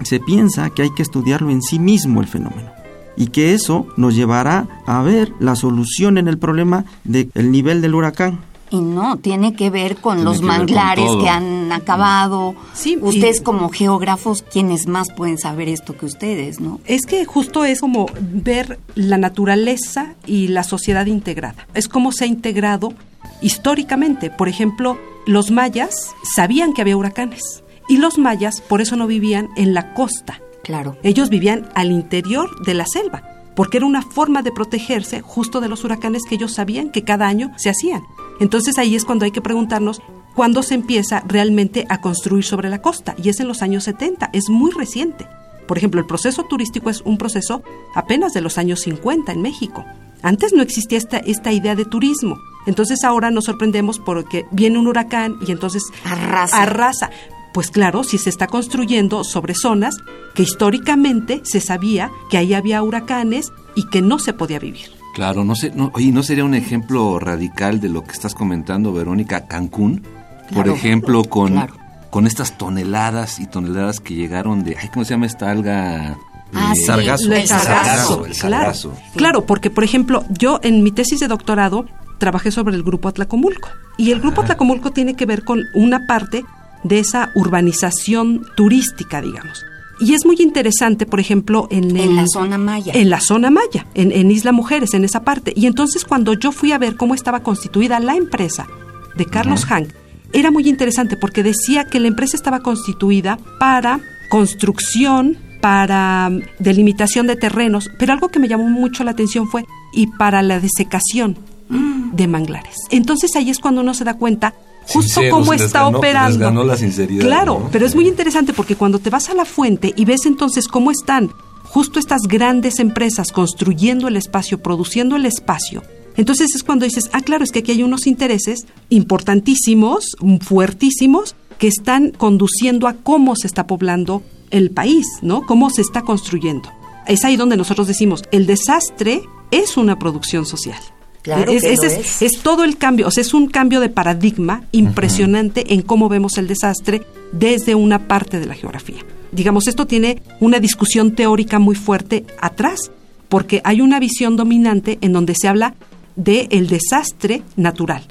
se 0.04 0.20
piensa 0.20 0.70
que 0.70 0.84
hay 0.84 0.92
que 0.92 1.04
estudiarlo 1.04 1.50
en 1.50 1.62
sí 1.62 1.80
mismo 1.80 2.22
el 2.22 2.28
fenómeno 2.28 2.78
y 3.18 3.28
que 3.28 3.54
eso 3.54 3.88
nos 3.98 4.16
llevará 4.16 4.68
a 4.86 5.02
ver 5.02 5.34
la 5.40 5.56
solución 5.56 6.18
en 6.18 6.28
el 6.28 6.38
problema 6.38 6.86
del 7.04 7.52
nivel 7.52 7.82
del 7.82 7.96
huracán. 7.96 8.40
Y 8.70 8.82
no, 8.82 9.18
tiene 9.18 9.54
que 9.54 9.70
ver 9.70 9.96
con 9.96 10.26
los 10.26 10.42
manglares 10.42 11.10
que 11.22 11.30
han 11.30 11.72
acabado. 11.72 12.54
Sí, 12.74 12.98
ustedes 13.02 13.40
como 13.42 13.70
geógrafos, 13.70 14.42
quienes 14.42 14.88
más 14.88 15.12
pueden 15.12 15.38
saber 15.38 15.70
esto 15.70 15.98
que 15.98 16.06
ustedes, 16.06 16.60
¿no? 16.60 16.82
Es 16.86 17.06
que 17.06 17.24
justo 17.26 17.64
es 17.64 17.80
como 17.80 18.08
ver 18.18 18.80
la 18.96 19.18
naturaleza 19.18 20.16
y 20.26 20.50
la 20.50 20.64
sociedad 20.64 21.06
integrada. 21.06 21.66
Es 21.74 21.88
como 21.88 22.12
se 22.12 22.26
ha 22.26 22.28
integrado 22.28 22.94
históricamente. 23.42 24.30
Por 24.30 24.50
ejemplo, 24.50 24.98
los 25.26 25.52
mayas 25.52 26.14
sabían 26.36 26.74
que 26.74 26.82
había 26.82 26.98
huracanes 26.98 27.64
y 27.88 27.98
los 27.98 28.18
mayas 28.18 28.62
por 28.62 28.82
eso 28.82 28.96
no 28.96 29.08
vivían 29.08 29.50
en 29.56 29.74
la 29.74 29.94
costa. 29.94 30.42
Claro. 30.64 30.98
Ellos 31.04 31.30
vivían 31.30 31.70
al 31.76 31.92
interior 31.92 32.50
de 32.66 32.74
la 32.74 32.86
selva, 32.86 33.24
porque 33.58 33.78
era 33.78 33.88
una 33.88 34.04
forma 34.04 34.44
de 34.44 34.52
protegerse 34.52 35.22
justo 35.22 35.60
de 35.60 35.68
los 35.68 35.84
huracanes 35.84 36.22
que 36.30 36.36
ellos 36.36 36.54
sabían 36.54 36.92
que 36.92 37.04
cada 37.04 37.28
año 37.28 37.52
se 37.58 37.72
hacían. 37.72 38.04
Entonces 38.40 38.78
ahí 38.78 38.96
es 38.96 39.04
cuando 39.04 39.26
hay 39.26 39.32
que 39.32 39.42
preguntarnos 39.42 40.00
cuándo 40.36 40.62
se 40.62 40.76
empieza 40.76 41.24
realmente 41.28 41.88
a 41.90 42.00
construir 42.00 42.44
sobre 42.44 42.70
la 42.70 42.84
costa, 42.84 43.16
y 43.18 43.30
es 43.30 43.40
en 43.40 43.48
los 43.48 43.64
años 43.64 43.86
70, 43.86 44.30
es 44.32 44.52
muy 44.52 44.70
reciente. 44.70 45.28
Por 45.68 45.80
ejemplo, 45.80 46.00
el 46.00 46.06
proceso 46.06 46.44
turístico 46.44 46.92
es 46.92 47.02
un 47.02 47.18
proceso 47.18 47.64
apenas 47.96 48.34
de 48.34 48.42
los 48.42 48.60
años 48.60 48.82
50 48.82 49.32
en 49.32 49.42
México. 49.42 49.84
Antes 50.22 50.54
no 50.54 50.62
existía 50.62 51.00
esta, 51.00 51.18
esta 51.18 51.52
idea 51.52 51.76
de 51.76 51.86
turismo. 51.86 52.38
Entonces 52.68 53.04
ahora 53.04 53.32
nos 53.32 53.46
sorprendemos 53.46 53.98
porque 53.98 54.46
viene 54.52 54.78
un 54.78 54.86
huracán 54.86 55.38
y 55.48 55.52
entonces 55.52 55.82
arrasa. 56.04 56.62
arrasa. 56.62 57.10
Pues 57.58 57.72
claro, 57.72 58.04
si 58.04 58.20
se 58.20 58.30
está 58.30 58.46
construyendo 58.46 59.24
sobre 59.24 59.56
zonas 59.56 59.98
que 60.36 60.44
históricamente 60.44 61.42
se 61.44 61.60
sabía 61.60 62.12
que 62.30 62.38
ahí 62.38 62.54
había 62.54 62.84
huracanes 62.84 63.52
y 63.74 63.90
que 63.90 64.04
no 64.04 64.20
se 64.20 64.32
podía 64.32 64.60
vivir. 64.60 64.92
Claro, 65.16 65.44
no 65.44 65.56
sé, 65.56 65.72
no, 65.74 65.90
oye, 65.96 66.12
¿no 66.12 66.22
sería 66.22 66.46
un 66.46 66.54
ejemplo 66.54 67.18
radical 67.18 67.80
de 67.82 67.90
lo 67.90 68.04
que 68.04 68.12
estás 68.12 68.36
comentando, 68.36 68.94
Verónica, 68.94 69.48
Cancún? 69.48 70.06
Por 70.54 70.68
ejemplo, 70.68 71.24
con, 71.24 71.68
con 72.12 72.28
estas 72.28 72.60
toneladas 72.60 73.40
y 73.40 73.48
toneladas 73.48 74.02
que 74.02 74.14
llegaron 74.14 74.64
de, 74.64 74.78
ay, 74.80 74.90
¿cómo 74.94 75.04
se 75.04 75.16
llama 75.16 75.26
esta 75.26 75.50
alga? 75.50 76.16
Ah, 76.54 76.74
sí, 76.76 76.84
sargazo. 76.84 77.34
El 77.34 77.48
sargazo, 77.48 78.26
el 78.28 78.34
claro. 78.34 78.94
Claro, 79.16 79.46
porque 79.48 79.72
por 79.72 79.84
ejemplo, 79.84 80.24
yo 80.30 80.60
en 80.62 80.84
mi 80.84 80.92
tesis 80.92 81.22
de 81.22 81.28
doctorado 81.28 81.88
trabajé 82.20 82.52
sobre 82.52 82.76
el 82.76 82.84
grupo 82.84 83.08
Atlacomulco. 83.08 83.70
Y 83.98 84.12
el 84.12 84.20
grupo 84.20 84.42
Atlacomulco 84.42 84.92
tiene 84.92 85.16
que 85.16 85.26
ver 85.26 85.44
con 85.44 85.64
una 85.74 86.06
parte 86.06 86.46
de 86.84 87.00
esa 87.00 87.32
urbanización 87.36 88.46
turística, 88.56 89.22
digamos. 89.22 89.64
Y 90.00 90.14
es 90.14 90.26
muy 90.26 90.36
interesante, 90.40 91.06
por 91.06 91.20
ejemplo, 91.20 91.68
en, 91.72 92.16
la 92.16 92.26
zona 92.28 92.58
maya. 92.58 92.94
En 92.96 93.10
la 93.10 93.20
zona 93.20 93.50
maya, 93.50 93.88
en, 93.96 94.12
en 94.12 94.30
Isla 94.30 94.52
Mujeres, 94.52 94.94
en 94.94 95.04
esa 95.04 95.24
parte. 95.24 95.54
Y 95.56 95.66
entonces 95.66 96.06
cuando 96.06 96.34
yo 96.34 96.52
fui 96.52 96.72
a 96.72 96.78
ver 96.78 96.96
cómo 96.96 97.16
estaba 97.16 97.42
constituida 97.42 98.00
la 98.00 98.16
empresa 98.16 98.68
de 99.16 99.26
Carlos 99.26 99.66
Hank, 99.66 99.90
era 100.34 100.52
muy 100.52 100.68
interesante 100.68 101.18
porque 101.18 101.42
decía 101.42 101.86
que 101.86 102.00
la 102.00 102.08
empresa 102.08 102.38
estaba 102.38 102.60
constituida 102.60 103.40
para 103.60 104.00
construcción, 104.30 105.38
para 105.62 106.30
mm, 106.30 106.42
delimitación 106.60 107.28
de 107.28 107.36
terrenos, 107.36 107.90
pero 107.98 108.14
algo 108.14 108.30
que 108.30 108.40
me 108.40 108.48
llamó 108.48 108.66
mucho 108.70 109.04
la 109.04 109.12
atención 109.12 109.48
fue 109.48 109.66
y 109.94 110.08
para 110.08 110.42
la 110.42 110.60
desecación 110.60 111.38
de 111.70 112.28
manglares. 112.28 112.76
Entonces 112.92 113.36
ahí 113.36 113.50
es 113.50 113.60
cuando 113.60 113.82
uno 113.82 113.94
se 113.94 114.06
da 114.06 114.14
cuenta 114.14 114.54
justo 114.88 115.02
Sinceros, 115.22 115.40
cómo 115.40 115.54
está 115.54 115.84
ganó- 115.84 115.98
operando. 115.98 116.30
les 116.30 116.38
ganó 116.40 116.64
la 116.64 116.78
sinceridad, 116.78 117.26
Claro, 117.26 117.60
¿no? 117.64 117.70
pero 117.72 117.86
es 117.86 117.94
muy 117.96 118.08
interesante 118.08 118.54
porque 118.54 118.76
cuando 118.76 119.00
te 119.00 119.10
vas 119.10 119.30
a 119.30 119.34
la 119.34 119.46
fuente 119.46 119.94
y 119.96 120.06
ves 120.06 120.26
entonces 120.26 120.68
cómo 120.68 120.92
están 120.92 121.32
justo 121.64 122.00
estas 122.00 122.22
grandes 122.24 122.80
empresas 122.80 123.32
construyendo 123.32 124.08
el 124.08 124.16
espacio, 124.16 124.62
produciendo 124.64 125.16
el 125.18 125.26
espacio, 125.26 125.84
entonces 126.16 126.56
es 126.56 126.64
cuando 126.64 126.86
dices, 126.86 127.10
ah, 127.14 127.22
claro, 127.22 127.44
es 127.44 127.52
que 127.52 127.60
aquí 127.60 127.72
hay 127.74 127.84
unos 127.84 128.08
intereses 128.08 128.66
importantísimos, 128.90 130.16
fuertísimos, 130.42 131.36
que 131.60 131.68
están 131.68 132.12
conduciendo 132.12 132.88
a 132.88 132.94
cómo 132.94 133.36
se 133.36 133.48
está 133.48 133.68
poblando 133.68 134.24
el 134.52 134.72
país, 134.72 135.06
¿no? 135.22 135.42
Cómo 135.46 135.70
se 135.70 135.82
está 135.82 136.02
construyendo. 136.04 136.72
Es 137.08 137.24
ahí 137.26 137.36
donde 137.36 137.58
nosotros 137.58 137.88
decimos, 137.88 138.24
el 138.32 138.46
desastre 138.46 139.22
es 139.52 139.76
una 139.78 139.98
producción 140.00 140.46
social. 140.46 140.80
Claro 141.22 141.52
es, 141.52 141.62
que 141.64 141.74
es- 141.74 141.84
es. 141.84 142.22
es 142.22 142.40
todo 142.42 142.64
el 142.64 142.78
cambio, 142.78 143.08
o 143.08 143.12
sea, 143.12 143.22
es 143.22 143.34
un 143.34 143.48
cambio 143.48 143.80
de 143.82 143.90
paradigma 143.90 144.64
impresionante 144.72 145.74
en 145.74 145.82
cómo 145.82 146.08
vemos 146.10 146.38
el 146.38 146.48
desastre 146.48 147.04
desde 147.32 147.76
una 147.76 148.08
parte 148.08 148.40
de 148.40 148.46
la 148.46 148.54
geografía. 148.56 149.04
Digamos, 149.32 149.68
esto 149.68 149.86
tiene 149.86 150.22
una 150.40 150.60
discusión 150.60 151.12
teórica 151.16 151.60
muy 151.60 151.76
fuerte 151.76 152.26
atrás, 152.40 152.92
porque 153.30 153.62
hay 153.66 153.82
una 153.82 154.00
visión 154.00 154.38
dominante 154.38 154.98
en 155.02 155.12
donde 155.12 155.34
se 155.36 155.50
habla 155.50 155.76
de 156.16 156.48
el 156.50 156.68
desastre 156.68 157.44
natural 157.58 158.04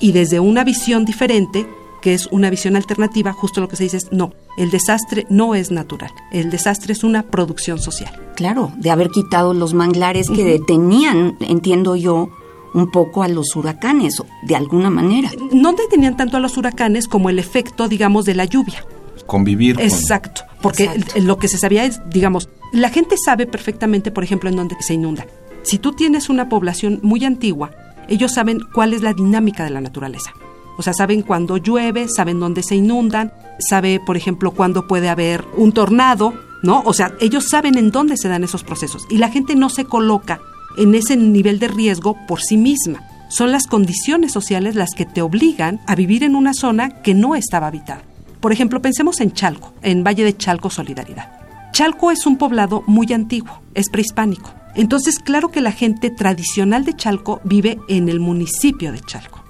y 0.00 0.12
desde 0.12 0.40
una 0.40 0.64
visión 0.64 1.04
diferente 1.04 1.66
que 2.00 2.14
es 2.14 2.26
una 2.32 2.50
visión 2.50 2.74
alternativa, 2.74 3.32
justo 3.32 3.60
lo 3.60 3.68
que 3.68 3.76
se 3.76 3.84
dice 3.84 3.98
es, 3.98 4.10
no, 4.10 4.32
el 4.58 4.70
desastre 4.72 5.24
no 5.30 5.54
es 5.54 5.70
natural, 5.70 6.10
el 6.32 6.50
desastre 6.50 6.94
es 6.94 7.04
una 7.04 7.22
producción 7.22 7.78
social. 7.78 8.12
Claro, 8.34 8.72
de 8.76 8.90
haber 8.90 9.08
quitado 9.10 9.54
los 9.54 9.72
manglares 9.72 10.28
que 10.28 10.42
detenían, 10.44 11.36
entiendo 11.40 11.94
yo, 11.94 12.30
un 12.74 12.90
poco 12.90 13.22
a 13.22 13.28
los 13.28 13.54
huracanes, 13.54 14.22
de 14.42 14.56
alguna 14.56 14.90
manera. 14.90 15.30
No 15.52 15.72
detenían 15.72 16.16
tanto 16.16 16.36
a 16.36 16.40
los 16.40 16.56
huracanes 16.56 17.08
como 17.08 17.30
el 17.30 17.38
efecto, 17.38 17.88
digamos, 17.88 18.24
de 18.24 18.34
la 18.34 18.44
lluvia. 18.44 18.84
Convivir 19.26 19.76
con... 19.76 19.84
Exacto, 19.84 20.42
porque 20.60 20.84
Exacto. 20.84 21.20
lo 21.20 21.38
que 21.38 21.48
se 21.48 21.58
sabía 21.58 21.84
es, 21.84 22.00
digamos, 22.10 22.48
la 22.72 22.90
gente 22.90 23.16
sabe 23.22 23.46
perfectamente, 23.46 24.10
por 24.10 24.24
ejemplo, 24.24 24.48
en 24.48 24.56
dónde 24.56 24.76
se 24.80 24.94
inunda. 24.94 25.26
Si 25.62 25.78
tú 25.78 25.92
tienes 25.92 26.28
una 26.28 26.48
población 26.48 26.98
muy 27.02 27.24
antigua, 27.24 27.70
ellos 28.08 28.32
saben 28.32 28.58
cuál 28.74 28.94
es 28.94 29.02
la 29.02 29.12
dinámica 29.12 29.64
de 29.64 29.70
la 29.70 29.80
naturaleza. 29.80 30.32
O 30.76 30.82
sea, 30.82 30.92
saben 30.92 31.22
cuándo 31.22 31.58
llueve, 31.58 32.08
saben 32.08 32.40
dónde 32.40 32.62
se 32.62 32.74
inundan, 32.74 33.32
sabe, 33.58 34.00
por 34.04 34.16
ejemplo, 34.16 34.52
cuándo 34.52 34.86
puede 34.86 35.08
haber 35.08 35.44
un 35.56 35.72
tornado, 35.72 36.34
¿no? 36.62 36.82
O 36.84 36.92
sea, 36.92 37.14
ellos 37.20 37.48
saben 37.48 37.76
en 37.76 37.90
dónde 37.90 38.16
se 38.16 38.28
dan 38.28 38.42
esos 38.42 38.64
procesos 38.64 39.06
y 39.10 39.18
la 39.18 39.28
gente 39.28 39.54
no 39.54 39.68
se 39.68 39.84
coloca 39.84 40.40
en 40.76 40.94
ese 40.94 41.16
nivel 41.16 41.58
de 41.58 41.68
riesgo 41.68 42.16
por 42.26 42.40
sí 42.40 42.56
misma. 42.56 43.02
Son 43.28 43.50
las 43.50 43.66
condiciones 43.66 44.32
sociales 44.32 44.74
las 44.74 44.90
que 44.94 45.06
te 45.06 45.22
obligan 45.22 45.80
a 45.86 45.94
vivir 45.94 46.22
en 46.22 46.36
una 46.36 46.52
zona 46.54 47.02
que 47.02 47.14
no 47.14 47.34
estaba 47.34 47.68
habitada. 47.68 48.02
Por 48.40 48.52
ejemplo, 48.52 48.82
pensemos 48.82 49.20
en 49.20 49.32
Chalco, 49.32 49.72
en 49.82 50.04
Valle 50.04 50.24
de 50.24 50.36
Chalco 50.36 50.68
Solidaridad. 50.68 51.30
Chalco 51.72 52.10
es 52.10 52.26
un 52.26 52.36
poblado 52.36 52.82
muy 52.86 53.12
antiguo, 53.12 53.62
es 53.74 53.88
prehispánico. 53.88 54.52
Entonces, 54.74 55.18
claro 55.18 55.50
que 55.50 55.60
la 55.60 55.72
gente 55.72 56.10
tradicional 56.10 56.84
de 56.84 56.94
Chalco 56.94 57.40
vive 57.44 57.78
en 57.88 58.08
el 58.08 58.20
municipio 58.20 58.92
de 58.92 59.00
Chalco. 59.00 59.42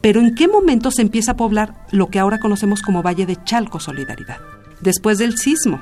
Pero 0.00 0.20
¿en 0.20 0.34
qué 0.34 0.48
momento 0.48 0.90
se 0.90 1.02
empieza 1.02 1.32
a 1.32 1.36
poblar 1.36 1.86
lo 1.90 2.08
que 2.08 2.18
ahora 2.18 2.40
conocemos 2.40 2.82
como 2.82 3.02
Valle 3.02 3.26
de 3.26 3.42
Chalco 3.44 3.80
Solidaridad? 3.80 4.38
Después 4.80 5.18
del 5.18 5.36
sismo. 5.36 5.80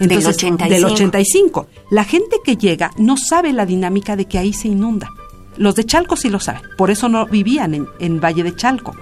Del 0.00 0.26
85. 0.26 0.68
Del 0.68 0.84
85. 0.84 1.66
La 1.90 2.04
gente 2.04 2.36
que 2.44 2.56
llega 2.56 2.90
no 2.98 3.16
sabe 3.16 3.52
la 3.52 3.66
dinámica 3.66 4.16
de 4.16 4.26
que 4.26 4.38
ahí 4.38 4.52
se 4.52 4.68
inunda. 4.68 5.08
Los 5.56 5.74
de 5.74 5.84
Chalco 5.84 6.16
sí 6.16 6.28
lo 6.28 6.38
saben, 6.38 6.62
por 6.76 6.90
eso 6.90 7.08
no 7.08 7.26
vivían 7.26 7.72
en, 7.74 7.86
en 7.98 8.20
Valle 8.20 8.42
de 8.42 8.54
Chalco. 8.54 8.94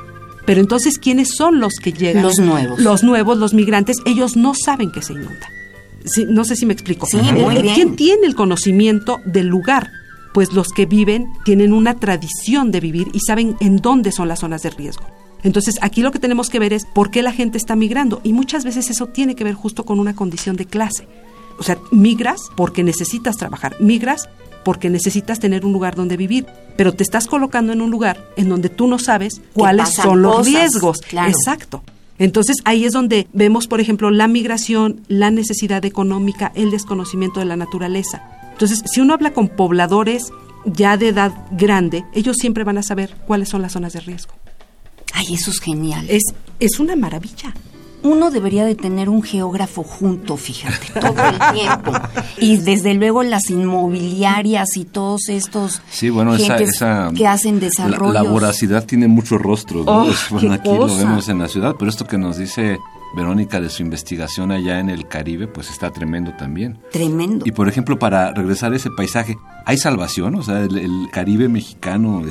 Pero 0.47 0.61
entonces, 0.61 0.99
¿quiénes 0.99 1.31
son 1.37 1.59
los 1.59 1.75
que 1.83 1.93
llegan? 1.93 2.23
Los 2.23 2.39
nuevos. 2.39 2.79
Los 2.79 3.03
nuevos, 3.03 3.39
los 3.39 3.55
migrantes, 3.55 3.97
ellos 4.05 4.37
no 4.37 4.53
saben 4.55 4.93
que 4.93 5.03
se 5.03 5.15
inunda. 5.15 5.49
Sí, 6.05 6.27
no 6.29 6.45
sé 6.45 6.55
si 6.55 6.67
me 6.67 6.75
explico. 6.75 7.07
Sí, 7.07 7.17
muy 7.17 7.57
Eh, 7.57 7.63
bien. 7.63 7.75
¿Quién 7.75 7.97
tiene 7.97 8.27
el 8.27 8.35
conocimiento 8.35 9.21
del 9.25 9.47
lugar? 9.47 9.91
Pues 10.35 10.53
los 10.53 10.69
que 10.69 10.85
viven 10.85 11.27
tienen 11.45 11.73
una 11.73 11.95
tradición 11.99 12.71
de 12.71 12.81
vivir 12.81 13.09
y 13.15 13.21
saben 13.21 13.57
en 13.61 13.79
dónde 13.79 14.13
son 14.13 14.29
las 14.29 14.41
zonas 14.41 14.63
de 14.63 14.71
riesgo. 14.71 15.05
Entonces, 15.45 15.77
aquí 15.83 16.03
lo 16.03 16.11
que 16.11 16.19
tenemos 16.19 16.49
que 16.49 16.59
ver 16.59 16.73
es 16.73 16.87
por 16.87 17.11
qué 17.11 17.23
la 17.23 17.33
gente 17.33 17.59
está 17.59 17.77
migrando. 17.77 18.21
Y 18.25 18.33
muchas 18.33 18.65
veces 18.65 18.91
eso 18.91 19.07
tiene 19.07 19.37
que 19.37 19.45
ver 19.45 19.55
justo 19.55 19.85
con 19.85 20.01
una 20.01 20.17
condición 20.17 20.57
de 20.57 20.65
clase. 20.65 21.07
O 21.59 21.63
sea, 21.63 21.79
migras 21.93 22.41
porque 22.57 22.83
necesitas 22.83 23.37
trabajar, 23.37 23.77
migras 23.79 24.29
porque 24.65 24.89
necesitas 24.89 25.39
tener 25.39 25.65
un 25.65 25.73
lugar 25.73 25.95
donde 25.95 26.17
vivir, 26.17 26.47
pero 26.77 26.95
te 26.95 27.03
estás 27.03 27.27
colocando 27.27 27.73
en 27.73 27.83
un 27.83 27.91
lugar 27.91 28.19
en 28.37 28.49
donde 28.49 28.71
tú 28.71 28.89
no 28.89 28.99
sabes 28.99 29.43
cuáles 29.53 29.91
son 29.91 30.23
los 30.23 30.47
riesgos. 30.47 31.01
Exacto. 31.13 31.85
Entonces 32.19 32.57
ahí 32.65 32.85
es 32.85 32.93
donde 32.93 33.29
vemos, 33.33 33.67
por 33.67 33.81
ejemplo, 33.81 34.11
la 34.11 34.27
migración, 34.27 35.03
la 35.09 35.31
necesidad 35.31 35.85
económica, 35.85 36.51
el 36.55 36.71
desconocimiento 36.71 37.41
de 37.41 37.47
la 37.47 37.57
naturaleza. 37.57 38.23
Entonces, 38.53 38.83
si 38.91 39.01
uno 39.01 39.15
habla 39.15 39.33
con 39.33 39.49
pobladores 39.49 40.33
ya 40.65 40.97
de 40.97 41.09
edad 41.09 41.33
grande, 41.51 42.05
ellos 42.15 42.37
siempre 42.41 42.65
van 42.65 42.79
a 42.79 42.83
saber 42.83 43.15
cuáles 43.27 43.51
son 43.51 43.61
las 43.63 43.73
zonas 43.73 43.93
de 43.93 44.01
riesgo. 44.01 44.33
Ay, 45.15 45.35
eso 45.35 45.51
es 45.51 45.61
genial. 45.61 46.07
Es, 46.11 46.23
es 46.61 46.79
una 46.79 46.97
maravilla 46.97 47.55
uno 48.05 48.31
debería 48.31 48.65
de 48.67 48.75
tener 48.75 49.09
un 49.09 49.23
geógrafo 49.23 49.83
junto, 49.83 50.37
fíjate, 50.37 51.01
todo 51.01 51.17
el 51.27 51.39
tiempo. 51.55 51.93
Y 52.39 52.59
desde 52.59 52.95
luego 52.95 53.23
las 53.23 53.49
inmobiliarias 53.51 54.77
y 54.77 54.85
todos 54.85 55.29
estos 55.29 55.81
sí, 55.91 56.11
bueno, 56.11 56.35
esa, 56.35 57.11
que 57.17 57.27
hacen 57.27 57.61
desarrollo. 57.61 58.13
La, 58.13 58.23
voracidad 58.23 58.85
tiene 58.85 59.09
muchos 59.09 59.41
rostros, 59.41 59.87
¿no? 59.87 60.03
Oh, 60.03 60.53
aquí 60.53 60.69
lo 60.69 60.95
vemos 60.95 61.29
en 61.29 61.39
la 61.39 61.49
ciudad, 61.49 61.75
pero 61.79 61.91
esto 61.91 62.07
que 62.07 62.19
nos 62.19 62.37
dice 62.37 62.79
Verónica 63.17 63.61
de 63.61 63.71
su 63.71 63.83
investigación 63.83 64.53
allá 64.53 64.81
en 64.81 64.91
el 64.91 65.09
Caribe, 65.09 65.47
pues 65.47 65.71
está 65.71 65.91
tremendo 65.91 66.33
también. 66.37 66.79
Tremendo. 66.93 67.47
Y 67.47 67.53
por 67.53 67.69
ejemplo, 67.69 67.99
para 67.99 68.33
regresar 68.35 68.75
a 68.75 68.77
ese 68.77 68.91
paisaje, 68.91 69.39
¿hay 69.65 69.79
salvación? 69.79 70.35
O 70.35 70.43
sea, 70.43 70.61
el, 70.61 71.09
Caribe 71.11 71.49
mexicano 71.49 72.23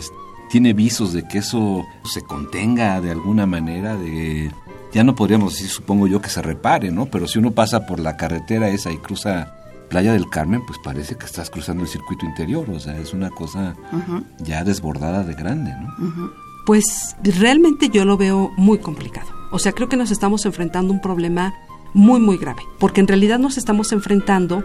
tiene 0.53 0.73
visos 0.73 1.13
de 1.13 1.27
que 1.27 1.39
eso 1.39 1.83
se 2.03 2.21
contenga 2.21 3.01
de 3.01 3.09
alguna 3.09 3.47
manera, 3.47 3.95
de 3.95 4.51
ya 4.93 5.03
no 5.03 5.15
podríamos 5.15 5.53
decir, 5.53 5.67
supongo 5.67 6.05
yo, 6.05 6.21
que 6.21 6.29
se 6.29 6.43
repare, 6.43 6.91
¿no? 6.91 7.07
Pero 7.07 7.27
si 7.27 7.39
uno 7.39 7.49
pasa 7.49 7.87
por 7.87 7.99
la 7.99 8.17
carretera 8.17 8.69
esa 8.69 8.91
y 8.91 8.97
cruza 8.97 9.51
Playa 9.89 10.13
del 10.13 10.29
Carmen, 10.29 10.63
pues 10.63 10.77
parece 10.83 11.15
que 11.15 11.25
estás 11.25 11.49
cruzando 11.49 11.81
el 11.81 11.89
circuito 11.89 12.27
interior, 12.27 12.69
o 12.69 12.79
sea, 12.79 12.99
es 12.99 13.13
una 13.13 13.31
cosa 13.31 13.75
ya 14.43 14.63
desbordada 14.63 15.23
de 15.23 15.33
grande, 15.33 15.71
¿no? 15.71 16.31
Pues 16.67 17.15
realmente 17.23 17.89
yo 17.89 18.05
lo 18.05 18.15
veo 18.15 18.51
muy 18.55 18.77
complicado. 18.77 19.29
O 19.51 19.57
sea, 19.57 19.71
creo 19.71 19.89
que 19.89 19.97
nos 19.97 20.11
estamos 20.11 20.45
enfrentando 20.45 20.93
a 20.93 20.97
un 20.97 21.01
problema 21.01 21.55
muy, 21.95 22.19
muy 22.19 22.37
grave, 22.37 22.61
porque 22.77 23.01
en 23.01 23.07
realidad 23.07 23.39
nos 23.39 23.57
estamos 23.57 23.91
enfrentando 23.91 24.63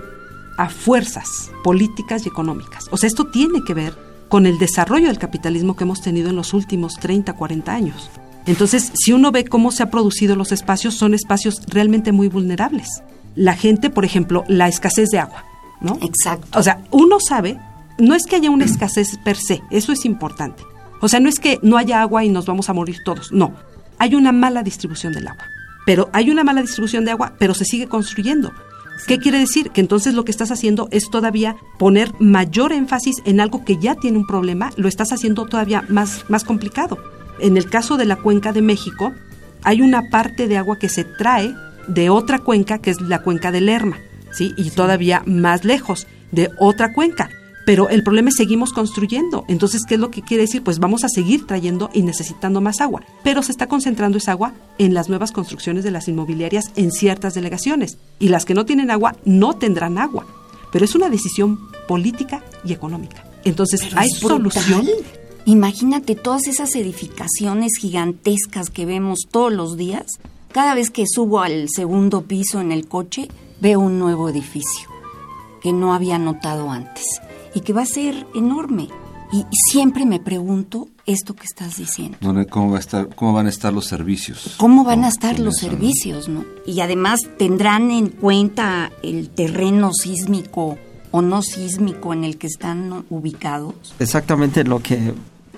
a 0.58 0.68
fuerzas 0.68 1.50
políticas 1.64 2.26
y 2.26 2.28
económicas. 2.28 2.88
O 2.90 2.98
sea, 2.98 3.06
esto 3.06 3.24
tiene 3.28 3.64
que 3.64 3.72
ver 3.72 4.07
con 4.28 4.46
el 4.46 4.58
desarrollo 4.58 5.08
del 5.08 5.18
capitalismo 5.18 5.76
que 5.76 5.84
hemos 5.84 6.02
tenido 6.02 6.30
en 6.30 6.36
los 6.36 6.54
últimos 6.54 6.94
30, 6.94 7.32
40 7.32 7.72
años. 7.72 8.10
Entonces, 8.46 8.92
si 8.94 9.12
uno 9.12 9.30
ve 9.30 9.44
cómo 9.44 9.70
se 9.72 9.82
han 9.82 9.90
producido 9.90 10.36
los 10.36 10.52
espacios, 10.52 10.94
son 10.94 11.14
espacios 11.14 11.60
realmente 11.66 12.12
muy 12.12 12.28
vulnerables. 12.28 13.02
La 13.34 13.54
gente, 13.54 13.90
por 13.90 14.04
ejemplo, 14.04 14.44
la 14.48 14.68
escasez 14.68 15.10
de 15.10 15.18
agua, 15.18 15.44
¿no? 15.80 15.98
Exacto. 16.00 16.58
O 16.58 16.62
sea, 16.62 16.82
uno 16.90 17.18
sabe, 17.20 17.58
no 17.98 18.14
es 18.14 18.24
que 18.24 18.36
haya 18.36 18.50
una 18.50 18.64
escasez 18.64 19.18
per 19.24 19.36
se, 19.36 19.62
eso 19.70 19.92
es 19.92 20.04
importante. 20.04 20.62
O 21.00 21.08
sea, 21.08 21.20
no 21.20 21.28
es 21.28 21.38
que 21.38 21.58
no 21.62 21.76
haya 21.76 22.00
agua 22.00 22.24
y 22.24 22.30
nos 22.30 22.46
vamos 22.46 22.68
a 22.68 22.72
morir 22.72 22.98
todos, 23.04 23.32
no. 23.32 23.52
Hay 23.98 24.14
una 24.14 24.32
mala 24.32 24.62
distribución 24.62 25.12
del 25.12 25.28
agua. 25.28 25.44
Pero 25.84 26.10
hay 26.12 26.30
una 26.30 26.44
mala 26.44 26.60
distribución 26.60 27.04
de 27.04 27.12
agua, 27.12 27.34
pero 27.38 27.54
se 27.54 27.64
sigue 27.64 27.86
construyendo. 27.86 28.52
¿Qué 29.06 29.18
quiere 29.18 29.38
decir? 29.38 29.70
Que 29.70 29.80
entonces 29.80 30.14
lo 30.14 30.24
que 30.24 30.30
estás 30.30 30.50
haciendo 30.50 30.88
es 30.90 31.10
todavía 31.10 31.56
poner 31.78 32.12
mayor 32.18 32.72
énfasis 32.72 33.16
en 33.24 33.40
algo 33.40 33.64
que 33.64 33.78
ya 33.78 33.94
tiene 33.94 34.18
un 34.18 34.26
problema, 34.26 34.70
lo 34.76 34.88
estás 34.88 35.12
haciendo 35.12 35.46
todavía 35.46 35.84
más, 35.88 36.24
más 36.28 36.44
complicado. 36.44 36.98
En 37.40 37.56
el 37.56 37.70
caso 37.70 37.96
de 37.96 38.04
la 38.04 38.16
cuenca 38.16 38.52
de 38.52 38.62
México, 38.62 39.12
hay 39.62 39.82
una 39.82 40.10
parte 40.10 40.48
de 40.48 40.58
agua 40.58 40.78
que 40.78 40.88
se 40.88 41.04
trae 41.04 41.54
de 41.86 42.10
otra 42.10 42.38
cuenca, 42.38 42.78
que 42.78 42.90
es 42.90 43.00
la 43.00 43.22
cuenca 43.22 43.50
del 43.50 43.66
Lerma, 43.66 43.98
¿sí? 44.30 44.52
Y 44.56 44.70
todavía 44.70 45.22
más 45.26 45.64
lejos, 45.64 46.06
de 46.32 46.50
otra 46.58 46.92
cuenca. 46.92 47.30
Pero 47.68 47.90
el 47.90 48.02
problema 48.02 48.30
es 48.30 48.36
seguimos 48.36 48.72
construyendo. 48.72 49.44
Entonces, 49.46 49.82
¿qué 49.86 49.96
es 49.96 50.00
lo 50.00 50.10
que 50.10 50.22
quiere 50.22 50.44
decir? 50.44 50.64
Pues 50.64 50.78
vamos 50.78 51.04
a 51.04 51.10
seguir 51.10 51.46
trayendo 51.46 51.90
y 51.92 52.00
necesitando 52.00 52.62
más 52.62 52.80
agua. 52.80 53.02
Pero 53.22 53.42
se 53.42 53.52
está 53.52 53.66
concentrando 53.66 54.16
esa 54.16 54.32
agua 54.32 54.54
en 54.78 54.94
las 54.94 55.10
nuevas 55.10 55.32
construcciones 55.32 55.84
de 55.84 55.90
las 55.90 56.08
inmobiliarias 56.08 56.70
en 56.76 56.90
ciertas 56.90 57.34
delegaciones. 57.34 57.98
Y 58.18 58.28
las 58.30 58.46
que 58.46 58.54
no 58.54 58.64
tienen 58.64 58.90
agua 58.90 59.16
no 59.26 59.52
tendrán 59.52 59.98
agua. 59.98 60.24
Pero 60.72 60.86
es 60.86 60.94
una 60.94 61.10
decisión 61.10 61.58
política 61.86 62.42
y 62.64 62.72
económica. 62.72 63.22
Entonces, 63.44 63.82
¿hay 63.96 64.08
solución? 64.08 64.88
Imagínate 65.44 66.14
todas 66.14 66.46
esas 66.46 66.74
edificaciones 66.74 67.72
gigantescas 67.78 68.70
que 68.70 68.86
vemos 68.86 69.26
todos 69.30 69.52
los 69.52 69.76
días. 69.76 70.06
Cada 70.52 70.74
vez 70.74 70.88
que 70.88 71.04
subo 71.06 71.40
al 71.40 71.68
segundo 71.68 72.22
piso 72.22 72.62
en 72.62 72.72
el 72.72 72.88
coche, 72.88 73.28
veo 73.60 73.78
un 73.80 73.98
nuevo 73.98 74.30
edificio 74.30 74.88
que 75.60 75.74
no 75.74 75.92
había 75.92 76.18
notado 76.18 76.70
antes 76.70 77.04
y 77.54 77.60
que 77.60 77.72
va 77.72 77.82
a 77.82 77.86
ser 77.86 78.26
enorme. 78.34 78.88
Y 79.30 79.44
siempre 79.70 80.06
me 80.06 80.20
pregunto 80.20 80.88
esto 81.04 81.34
que 81.34 81.44
estás 81.44 81.76
diciendo. 81.76 82.16
¿Cómo, 82.48 82.70
va 82.70 82.78
a 82.78 82.80
estar, 82.80 83.14
cómo 83.14 83.34
van 83.34 83.46
a 83.46 83.50
estar 83.50 83.72
los 83.72 83.86
servicios? 83.86 84.54
¿Cómo 84.56 84.84
van 84.84 85.04
a 85.04 85.08
estar 85.08 85.38
los 85.38 85.56
servicios? 85.56 86.28
¿no? 86.28 86.44
Y 86.66 86.80
además 86.80 87.20
tendrán 87.38 87.90
en 87.90 88.08
cuenta 88.08 88.90
el 89.02 89.28
terreno 89.28 89.90
sísmico 89.92 90.78
o 91.10 91.22
no 91.22 91.42
sísmico 91.42 92.12
en 92.12 92.24
el 92.24 92.38
que 92.38 92.46
están 92.46 93.04
ubicados. 93.10 93.94
Exactamente 93.98 94.64
lo 94.64 94.80
que 94.80 95.14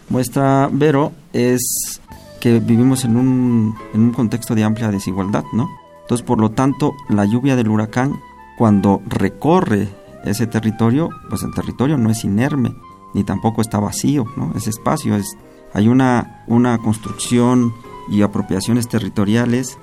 muestra 0.09 0.69
Vero 0.73 1.13
es 1.33 2.01
que 2.41 2.59
vivimos 2.59 3.05
en 3.05 3.17
un, 3.17 3.75
en 3.95 4.01
un 4.01 4.13
contexto 4.13 4.55
de 4.55 4.65
amplia 4.65 4.91
desigualdad, 4.91 5.45
¿no? 5.53 5.69
Entonces, 6.03 6.27
por 6.27 6.41
lo 6.41 6.51
tanto, 6.51 6.95
la 7.09 7.25
lluvia 7.25 7.55
del 7.55 7.69
huracán, 7.69 8.21
cuando 8.59 9.01
recorre 9.07 9.89
ese 10.25 10.47
territorio, 10.47 11.11
pues 11.29 11.43
el 11.43 11.55
territorio 11.55 11.97
no 11.97 12.11
es 12.11 12.25
inerme, 12.25 12.75
ni 13.15 13.25
tampoco 13.25 13.63
está 13.63 13.79
vacío, 13.79 14.25
¿no? 14.37 14.53
Ese 14.55 14.71
espacio 14.71 15.17
es... 15.17 15.37
Hay 15.73 15.87
una, 15.89 16.43
una 16.49 16.79
construcción 16.79 17.73
y 18.09 18.23
apropiaciones 18.23 18.89
territoriales 18.89 19.79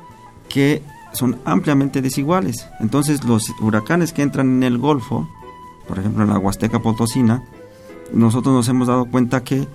que 0.50 0.84
son 1.13 1.39
ampliamente 1.45 2.02
desiguales. 2.02 2.67
Entonces, 2.80 3.23
los 3.23 3.50
huracanes 3.62 4.12
que 4.12 4.21
entran 4.21 4.47
en 4.58 4.63
el 4.63 4.78
Golfo, 4.78 5.28
por 5.88 6.00
ejemplo 6.00 6.23
en 6.23 6.30
la 6.30 6.38
Huasteca 6.38 6.80
Potosina, 6.80 7.43
nosotros 8.13 8.54
nos 8.54 8.67
hemos 8.69 8.88
dado 8.88 9.06
cuenta 9.06 9.43
que 9.43 9.67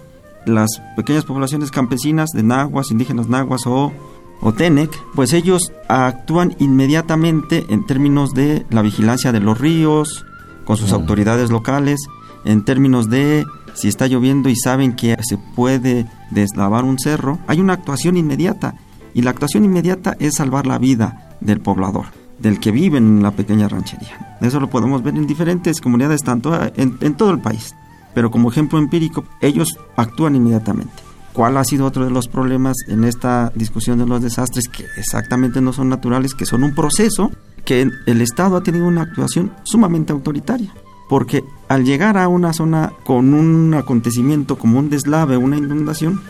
las 0.47 0.83
pequeñas 0.97 1.25
poblaciones 1.25 1.71
campesinas 1.71 2.31
de 2.31 2.43
nahuas, 2.43 2.91
indígenas 2.91 3.29
nahuas 3.29 3.67
o, 3.67 3.93
o 4.41 4.53
Tenec, 4.53 4.91
pues 5.15 5.33
ellos 5.33 5.73
actúan 5.89 6.55
inmediatamente 6.59 7.65
en 7.69 7.87
términos 7.87 8.35
de 8.35 8.67
la 8.71 8.83
vigilancia 8.83 9.33
de 9.33 9.41
los 9.41 9.59
ríos, 9.59 10.27
con 10.65 10.77
sus 10.77 10.93
autoridades 10.93 11.51
locales, 11.51 12.01
en 12.45 12.65
términos 12.65 13.09
de 13.09 13.45
si 13.75 13.89
está 13.89 14.07
lloviendo 14.07 14.49
y 14.49 14.57
saben 14.57 14.95
que 14.95 15.17
se 15.23 15.39
puede 15.39 16.07
deslavar 16.31 16.85
un 16.85 16.99
cerro, 16.99 17.39
hay 17.47 17.61
una 17.61 17.75
actuación 17.75 18.17
inmediata. 18.17 18.75
Y 19.15 19.23
la 19.23 19.31
actuación 19.31 19.65
inmediata 19.65 20.17
es 20.19 20.35
salvar 20.35 20.67
la 20.67 20.79
vida 20.79 21.37
del 21.41 21.61
poblador, 21.61 22.07
del 22.39 22.61
que 22.61 22.71
vive 22.71 22.99
en 22.99 23.23
la 23.23 23.31
pequeña 23.31 23.69
ranchería. 23.69 24.37
Eso 24.41 24.59
lo 24.59 24.71
podemos 24.71 25.03
ver 25.03 25.15
en 25.15 25.27
diferentes 25.27 25.81
comunidades, 25.81 26.23
tanto 26.23 26.55
en, 26.77 26.97
en 27.01 27.15
todo 27.15 27.31
el 27.31 27.41
país 27.41 27.75
pero 28.15 28.31
como 28.31 28.51
ejemplo 28.51 28.79
empírico, 28.79 29.25
ellos 29.41 29.79
actúan 29.97 30.37
inmediatamente. 30.37 30.93
¿Cuál 31.33 31.57
ha 31.57 31.65
sido 31.65 31.87
otro 31.87 32.05
de 32.05 32.11
los 32.11 32.29
problemas 32.29 32.77
en 32.89 33.05
esta 33.05 33.53
discusión 33.55 33.99
de 33.99 34.07
los 34.07 34.21
desastres 34.21 34.69
que 34.69 34.85
exactamente 34.99 35.61
no 35.61 35.73
son 35.73 35.89
naturales, 35.89 36.35
que 36.35 36.45
son 36.45 36.63
un 36.63 36.75
proceso 36.75 37.31
que 37.65 37.89
el 38.07 38.21
Estado 38.21 38.57
ha 38.57 38.63
tenido 38.63 38.87
una 38.87 39.03
actuación 39.03 39.53
sumamente 39.65 40.13
autoritaria? 40.13 40.75
Porque 41.09 41.43
al 41.69 41.85
llegar 41.85 42.19
a 42.19 42.29
una 42.29 42.53
zona 42.53 42.93
con 43.05 43.33
un 43.33 43.73
acontecimiento 43.75 44.59
como 44.59 44.79
un 44.79 44.91
deslave, 44.91 45.37
una 45.37 45.57
inundación, 45.57 46.21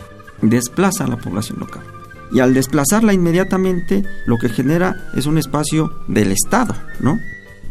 desplaza 0.41 1.03
a 1.03 1.07
la 1.07 1.17
población 1.17 1.59
local. 1.59 1.83
Y 2.31 2.39
al 2.39 2.53
desplazarla 2.53 3.13
inmediatamente, 3.13 4.03
lo 4.25 4.37
que 4.37 4.49
genera 4.49 4.95
es 5.15 5.25
un 5.25 5.37
espacio 5.37 5.91
del 6.07 6.31
Estado, 6.31 6.75
¿no? 6.99 7.19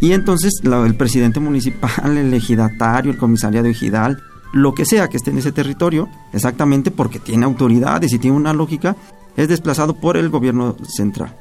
Y 0.01 0.13
entonces 0.13 0.53
el 0.65 0.95
presidente 0.97 1.41
municipal, 1.41 2.17
el 2.17 2.35
ejidatario, 2.35 3.13
el 3.13 3.19
comisariado 3.19 3.69
ejidal, 3.69 4.23
lo 4.53 4.75
que 4.75 4.85
sea 4.85 5.09
que 5.09 5.17
esté 5.17 5.31
en 5.31 5.39
ese 5.39 5.53
territorio, 5.53 6.09
exactamente 6.33 6.91
porque 6.91 7.19
tiene 7.19 7.45
autoridades 7.45 8.13
y 8.13 8.19
tiene 8.19 8.37
una 8.37 8.53
lógica, 8.53 8.97
es 9.37 9.49
desplazado 9.49 9.95
por 9.95 10.17
el 10.17 10.29
gobierno 10.29 10.77
central. 10.87 11.37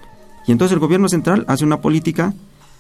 Y 0.47 0.52
entonces 0.52 0.74
el 0.74 0.80
gobierno 0.80 1.10
central 1.10 1.45
hace 1.47 1.65
una 1.65 1.82
política 1.82 2.34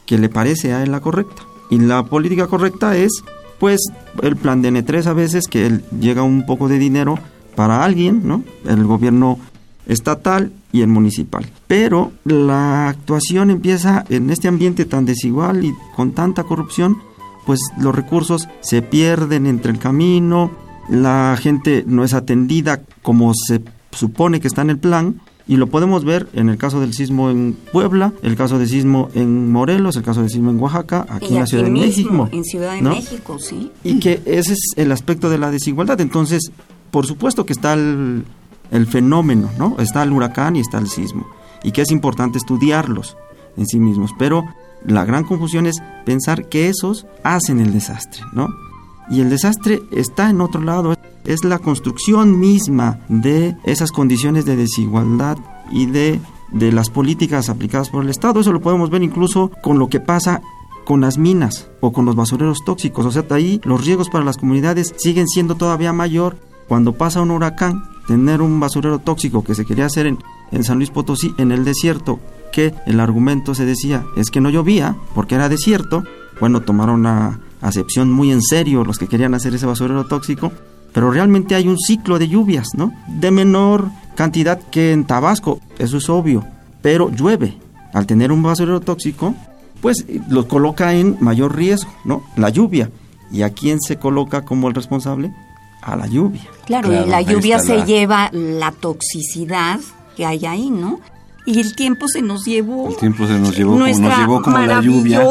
que 0.05 0.17
le 0.17 0.29
parece 0.29 0.73
a 0.73 0.83
él 0.83 0.91
la 0.91 1.01
correcta. 1.01 1.43
Y 1.69 1.79
la 1.79 2.03
política 2.03 2.47
correcta 2.47 2.97
es, 2.97 3.23
pues, 3.59 3.79
el 4.21 4.35
plan 4.35 4.61
de 4.61 4.71
N3 4.71 5.05
a 5.05 5.13
veces, 5.13 5.47
que 5.47 5.81
llega 5.99 6.23
un 6.23 6.45
poco 6.45 6.67
de 6.67 6.79
dinero 6.79 7.19
para 7.55 7.83
alguien, 7.83 8.27
¿no? 8.27 8.43
El 8.65 8.85
gobierno 8.85 9.39
estatal 9.87 10.51
y 10.71 10.81
el 10.81 10.87
municipal. 10.87 11.49
Pero 11.67 12.11
la 12.23 12.89
actuación 12.89 13.51
empieza 13.51 14.05
en 14.09 14.29
este 14.29 14.47
ambiente 14.47 14.85
tan 14.85 15.05
desigual 15.05 15.63
y 15.65 15.73
con 15.95 16.11
tanta 16.11 16.43
corrupción, 16.43 16.97
pues 17.45 17.59
los 17.77 17.95
recursos 17.95 18.47
se 18.61 18.81
pierden 18.81 19.45
entre 19.45 19.71
el 19.71 19.79
camino, 19.79 20.51
la 20.89 21.37
gente 21.39 21.83
no 21.87 22.03
es 22.03 22.13
atendida 22.13 22.81
como 23.01 23.33
se 23.33 23.61
supone 23.91 24.39
que 24.39 24.47
está 24.47 24.61
en 24.61 24.69
el 24.69 24.77
plan 24.77 25.21
y 25.47 25.57
lo 25.57 25.67
podemos 25.67 26.05
ver 26.05 26.27
en 26.33 26.49
el 26.49 26.57
caso 26.57 26.79
del 26.79 26.93
sismo 26.93 27.29
en 27.29 27.57
Puebla, 27.71 28.13
el 28.23 28.35
caso 28.35 28.57
del 28.57 28.69
sismo 28.69 29.09
en 29.15 29.51
Morelos, 29.51 29.95
el 29.95 30.03
caso 30.03 30.21
del 30.21 30.29
sismo 30.29 30.51
en 30.51 30.59
Oaxaca, 30.59 31.05
aquí 31.09 31.33
en 31.33 31.39
la 31.39 31.47
Ciudad 31.47 31.65
de 31.65 31.71
México. 31.71 32.29
En 32.31 32.43
Ciudad 32.43 32.75
de 32.75 32.81
México, 32.81 33.37
sí. 33.39 33.71
Y 33.83 33.99
que 33.99 34.21
ese 34.25 34.53
es 34.53 34.59
el 34.77 34.91
aspecto 34.91 35.29
de 35.29 35.37
la 35.37 35.51
desigualdad. 35.51 35.99
Entonces, 35.99 36.51
por 36.91 37.05
supuesto 37.05 37.45
que 37.45 37.53
está 37.53 37.73
el, 37.73 38.23
el 38.71 38.87
fenómeno, 38.87 39.49
¿no? 39.57 39.75
Está 39.79 40.03
el 40.03 40.13
huracán 40.13 40.55
y 40.55 40.61
está 40.61 40.77
el 40.77 40.87
sismo. 40.87 41.27
Y 41.63 41.71
que 41.71 41.81
es 41.81 41.91
importante 41.91 42.37
estudiarlos 42.37 43.17
en 43.57 43.65
sí 43.65 43.79
mismos. 43.79 44.11
Pero 44.17 44.45
la 44.85 45.05
gran 45.05 45.23
confusión 45.23 45.67
es 45.67 45.81
pensar 46.05 46.49
que 46.49 46.69
esos 46.69 47.05
hacen 47.23 47.59
el 47.59 47.73
desastre, 47.73 48.23
¿no? 48.33 48.47
Y 49.09 49.21
el 49.21 49.29
desastre 49.29 49.81
está 49.91 50.29
en 50.29 50.41
otro 50.41 50.61
lado, 50.61 50.95
es 51.25 51.43
la 51.43 51.59
construcción 51.59 52.39
misma 52.39 52.99
de 53.09 53.57
esas 53.63 53.91
condiciones 53.91 54.45
de 54.45 54.55
desigualdad 54.55 55.37
y 55.71 55.85
de, 55.87 56.19
de 56.51 56.71
las 56.71 56.89
políticas 56.89 57.49
aplicadas 57.49 57.89
por 57.89 58.03
el 58.03 58.09
Estado. 58.09 58.39
Eso 58.39 58.53
lo 58.53 58.61
podemos 58.61 58.89
ver 58.89 59.03
incluso 59.03 59.51
con 59.61 59.79
lo 59.79 59.87
que 59.89 59.99
pasa 59.99 60.41
con 60.85 61.01
las 61.01 61.17
minas 61.17 61.69
o 61.79 61.91
con 61.91 62.05
los 62.05 62.15
basureros 62.15 62.59
tóxicos. 62.65 63.05
O 63.05 63.11
sea, 63.11 63.25
ahí 63.31 63.61
los 63.63 63.85
riesgos 63.85 64.09
para 64.09 64.25
las 64.25 64.37
comunidades 64.37 64.93
siguen 64.97 65.27
siendo 65.27 65.55
todavía 65.55 65.93
mayor 65.93 66.37
cuando 66.67 66.93
pasa 66.93 67.21
un 67.21 67.31
huracán. 67.31 67.83
Tener 68.07 68.41
un 68.41 68.59
basurero 68.59 68.99
tóxico 68.99 69.43
que 69.43 69.55
se 69.55 69.65
quería 69.65 69.85
hacer 69.85 70.07
en, 70.07 70.17
en 70.51 70.63
San 70.63 70.77
Luis 70.77 70.89
Potosí, 70.89 71.33
en 71.37 71.51
el 71.51 71.63
desierto, 71.63 72.19
que 72.51 72.73
el 72.85 72.99
argumento 72.99 73.55
se 73.55 73.65
decía 73.65 74.03
es 74.15 74.29
que 74.29 74.41
no 74.41 74.49
llovía 74.49 74.95
porque 75.15 75.35
era 75.35 75.49
desierto. 75.49 76.03
Bueno, 76.39 76.61
tomaron 76.61 77.01
una 77.01 77.39
acepción 77.61 78.11
muy 78.11 78.31
en 78.31 78.41
serio 78.41 78.83
los 78.83 78.97
que 78.97 79.07
querían 79.07 79.33
hacer 79.33 79.53
ese 79.53 79.65
basurero 79.65 80.05
tóxico, 80.05 80.51
pero 80.93 81.11
realmente 81.11 81.55
hay 81.55 81.67
un 81.67 81.77
ciclo 81.77 82.19
de 82.19 82.27
lluvias, 82.27 82.69
¿no? 82.75 82.93
De 83.07 83.31
menor 83.31 83.89
cantidad 84.15 84.59
que 84.59 84.91
en 84.91 85.05
Tabasco, 85.05 85.59
eso 85.79 85.97
es 85.97 86.09
obvio, 86.09 86.45
pero 86.81 87.09
llueve. 87.09 87.57
Al 87.93 88.05
tener 88.05 88.31
un 88.31 88.41
basurero 88.41 88.79
tóxico, 88.79 89.35
pues 89.81 90.05
lo 90.29 90.47
coloca 90.47 90.93
en 90.93 91.17
mayor 91.19 91.55
riesgo, 91.55 91.91
¿no? 92.05 92.23
La 92.35 92.49
lluvia. 92.49 92.89
¿Y 93.31 93.43
a 93.43 93.49
quién 93.49 93.79
se 93.81 93.97
coloca 93.97 94.43
como 94.43 94.67
el 94.67 94.75
responsable? 94.75 95.33
A 95.81 95.95
la 95.95 96.07
lluvia. 96.07 96.41
Claro, 96.65 96.93
y 96.93 97.07
la 97.07 97.21
lluvia 97.21 97.59
se 97.59 97.85
lleva 97.85 98.29
la 98.31 98.71
toxicidad 98.71 99.79
que 100.15 100.25
hay 100.25 100.45
ahí, 100.45 100.69
¿no? 100.69 100.99
Y 101.45 101.59
el 101.59 101.75
tiempo 101.75 102.07
se 102.07 102.21
nos 102.21 102.45
llevó. 102.45 102.89
El 102.89 102.97
tiempo 102.97 103.27
se 103.27 103.39
nos 103.39 103.55
llevó, 103.55 103.71
como, 103.73 103.87
nos 103.87 104.17
llevó 104.17 104.41
como 104.41 104.57
la 104.59 104.81
lluvia. 104.81 105.23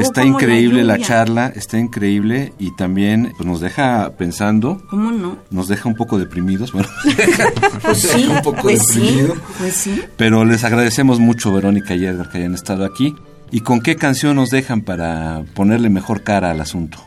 está 0.00 0.24
increíble 0.24 0.84
la, 0.84 0.98
charla, 0.98 1.52
está 1.54 1.78
increíble 1.78 2.52
y 2.58 2.74
también 2.76 3.32
pues, 3.36 3.46
nos 3.46 3.60
deja 3.60 4.12
pensando. 4.16 4.82
¿Cómo 4.90 5.12
no? 5.12 5.38
Nos 5.50 5.68
deja 5.68 5.88
un 5.88 5.94
poco 5.94 6.18
deprimidos, 6.18 6.72
bueno. 6.72 6.88
pues 7.82 8.02
sí, 8.02 8.26
un 8.26 8.42
poco 8.42 8.62
pues 8.62 8.86
sí, 8.86 9.26
pues 9.58 9.74
sí. 9.74 10.02
Pero 10.16 10.44
les 10.44 10.64
agradecemos 10.64 11.20
mucho, 11.20 11.52
Verónica 11.52 11.94
y 11.94 12.04
Edgar, 12.04 12.30
que 12.30 12.38
hayan 12.38 12.54
estado 12.54 12.84
aquí. 12.84 13.14
¿Y 13.50 13.60
con 13.60 13.80
qué 13.80 13.96
canción 13.96 14.36
nos 14.36 14.50
dejan 14.50 14.82
para 14.82 15.44
ponerle 15.54 15.88
mejor 15.88 16.22
cara 16.22 16.50
al 16.50 16.60
asunto? 16.60 16.98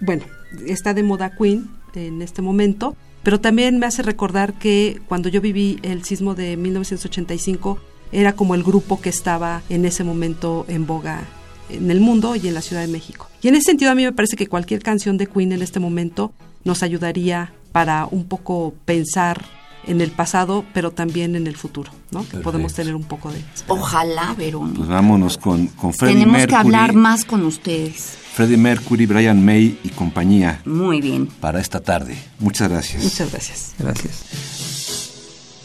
Bueno, 0.00 0.24
está 0.66 0.94
de 0.94 1.02
moda 1.02 1.32
Queen 1.36 1.68
en 1.94 2.22
este 2.22 2.42
momento, 2.42 2.96
pero 3.22 3.40
también 3.40 3.78
me 3.78 3.86
hace 3.86 4.02
recordar 4.02 4.54
que 4.54 5.00
cuando 5.08 5.28
yo 5.28 5.40
viví 5.40 5.78
el 5.82 6.04
sismo 6.04 6.34
de 6.34 6.56
1985, 6.56 7.78
era 8.12 8.34
como 8.34 8.54
el 8.54 8.62
grupo 8.62 9.00
que 9.00 9.08
estaba 9.08 9.62
en 9.68 9.84
ese 9.84 10.04
momento 10.04 10.64
en 10.68 10.86
boga 10.86 11.26
en 11.70 11.90
el 11.90 12.00
mundo 12.00 12.34
y 12.36 12.48
en 12.48 12.54
la 12.54 12.62
Ciudad 12.62 12.82
de 12.82 12.88
México. 12.88 13.28
Y 13.42 13.48
en 13.48 13.54
ese 13.54 13.66
sentido 13.66 13.90
a 13.90 13.94
mí 13.94 14.04
me 14.04 14.12
parece 14.12 14.36
que 14.36 14.46
cualquier 14.46 14.82
canción 14.82 15.16
de 15.16 15.26
Queen 15.26 15.52
en 15.52 15.62
este 15.62 15.80
momento 15.80 16.32
nos 16.64 16.82
ayudaría 16.82 17.52
para 17.72 18.06
un 18.06 18.24
poco 18.24 18.74
pensar 18.84 19.44
en 19.86 20.00
el 20.00 20.10
pasado, 20.10 20.64
pero 20.74 20.90
también 20.90 21.36
en 21.36 21.46
el 21.46 21.56
futuro, 21.56 21.90
¿no? 22.10 22.26
Que 22.28 22.38
podemos 22.38 22.74
tener 22.74 22.94
un 22.94 23.04
poco 23.04 23.30
de... 23.32 23.42
Ojalá, 23.68 24.34
Verón. 24.34 24.74
Pues 24.74 24.88
vámonos 24.88 25.38
con, 25.38 25.68
con 25.68 25.94
Freddie 25.94 26.14
Tenemos 26.14 26.46
que 26.46 26.54
hablar 26.54 26.92
más 26.94 27.24
con 27.24 27.44
ustedes. 27.44 28.18
Freddie 28.34 28.58
Mercury, 28.58 29.06
Brian 29.06 29.42
May 29.44 29.78
y 29.82 29.88
compañía. 29.90 30.60
Muy 30.64 31.00
bien. 31.00 31.26
Para 31.26 31.60
esta 31.60 31.80
tarde. 31.80 32.18
Muchas 32.38 32.68
gracias. 32.68 33.02
Muchas 33.02 33.30
gracias. 33.30 33.74
Gracias. 33.78 34.24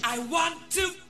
I 0.04 0.20
want 0.32 0.56
to 0.74 1.03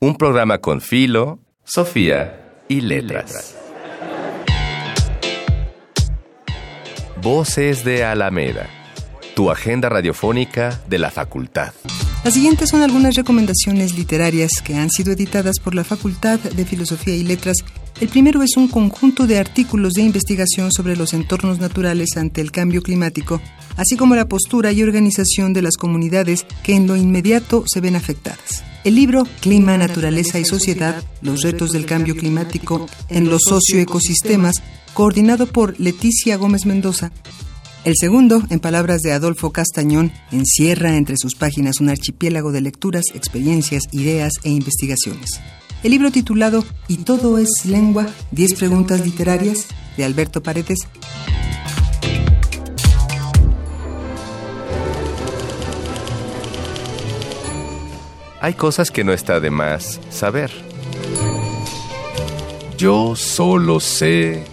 un 0.00 0.16
programa 0.16 0.58
con 0.58 0.80
Filo, 0.80 1.38
Sofía 1.64 2.62
y 2.68 2.80
Letras. 2.82 3.56
Voces 7.22 7.84
de 7.84 8.04
Alameda, 8.04 8.68
tu 9.34 9.50
agenda 9.50 9.88
radiofónica 9.88 10.80
de 10.88 10.98
la 10.98 11.10
facultad. 11.10 11.72
Las 12.24 12.34
siguientes 12.34 12.68
son 12.68 12.82
algunas 12.82 13.14
recomendaciones 13.14 13.96
literarias 13.96 14.50
que 14.62 14.74
han 14.74 14.90
sido 14.90 15.12
editadas 15.12 15.58
por 15.58 15.74
la 15.74 15.84
Facultad 15.84 16.38
de 16.38 16.64
Filosofía 16.66 17.16
y 17.16 17.24
Letras. 17.24 17.56
El 18.00 18.08
primero 18.08 18.42
es 18.42 18.56
un 18.56 18.68
conjunto 18.68 19.26
de 19.26 19.38
artículos 19.38 19.94
de 19.94 20.02
investigación 20.02 20.70
sobre 20.72 20.96
los 20.96 21.14
entornos 21.14 21.58
naturales 21.58 22.16
ante 22.16 22.42
el 22.42 22.52
cambio 22.52 22.82
climático, 22.82 23.40
así 23.80 23.96
como 23.96 24.14
la 24.14 24.28
postura 24.28 24.72
y 24.72 24.82
organización 24.82 25.54
de 25.54 25.62
las 25.62 25.78
comunidades 25.78 26.44
que 26.62 26.74
en 26.74 26.86
lo 26.86 26.96
inmediato 26.96 27.64
se 27.66 27.80
ven 27.80 27.96
afectadas. 27.96 28.62
El 28.84 28.94
libro 28.94 29.26
Clima, 29.40 29.78
Naturaleza 29.78 30.38
y 30.38 30.44
Sociedad, 30.44 31.02
los 31.22 31.40
retos 31.40 31.70
del 31.72 31.86
cambio 31.86 32.14
climático 32.14 32.86
en 33.08 33.30
los 33.30 33.40
socioecosistemas, 33.48 34.56
coordinado 34.92 35.46
por 35.46 35.80
Leticia 35.80 36.36
Gómez 36.36 36.66
Mendoza. 36.66 37.10
El 37.86 37.94
segundo, 37.98 38.42
en 38.50 38.60
palabras 38.60 39.00
de 39.00 39.12
Adolfo 39.12 39.50
Castañón, 39.50 40.12
encierra 40.30 40.98
entre 40.98 41.16
sus 41.16 41.34
páginas 41.34 41.80
un 41.80 41.88
archipiélago 41.88 42.52
de 42.52 42.60
lecturas, 42.60 43.04
experiencias, 43.14 43.84
ideas 43.92 44.32
e 44.44 44.50
investigaciones. 44.50 45.40
El 45.82 45.92
libro 45.92 46.10
titulado 46.10 46.66
Y 46.88 46.98
todo 46.98 47.38
es 47.38 47.48
lengua, 47.64 48.06
10 48.32 48.54
preguntas 48.56 49.06
literarias, 49.06 49.68
de 49.96 50.04
Alberto 50.04 50.42
Paredes, 50.42 50.80
hay 58.40 58.54
cosas 58.54 58.90
que 58.90 59.04
no 59.04 59.12
está 59.12 59.38
de 59.40 59.50
más 59.50 60.00
saber. 60.10 60.50
Yo 62.78 63.14
solo 63.14 63.80
sé. 63.80 64.44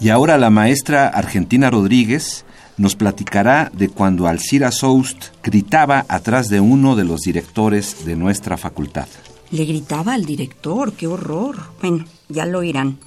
Y 0.00 0.08
ahora 0.08 0.38
la 0.38 0.50
maestra 0.50 1.08
Argentina 1.08 1.70
Rodríguez 1.70 2.44
nos 2.76 2.96
platicará 2.96 3.70
de 3.72 3.88
cuando 3.88 4.26
Alcira 4.26 4.70
Soust 4.70 5.26
gritaba 5.42 6.06
atrás 6.08 6.48
de 6.48 6.60
uno 6.60 6.96
de 6.96 7.04
los 7.04 7.22
directores 7.22 8.04
de 8.04 8.16
nuestra 8.16 8.56
facultad. 8.56 9.08
Le 9.50 9.64
gritaba 9.64 10.14
al 10.14 10.24
director, 10.24 10.92
qué 10.94 11.06
horror. 11.06 11.56
Bueno, 11.80 12.04
ya 12.28 12.46
lo 12.46 12.62
irán. 12.62 12.98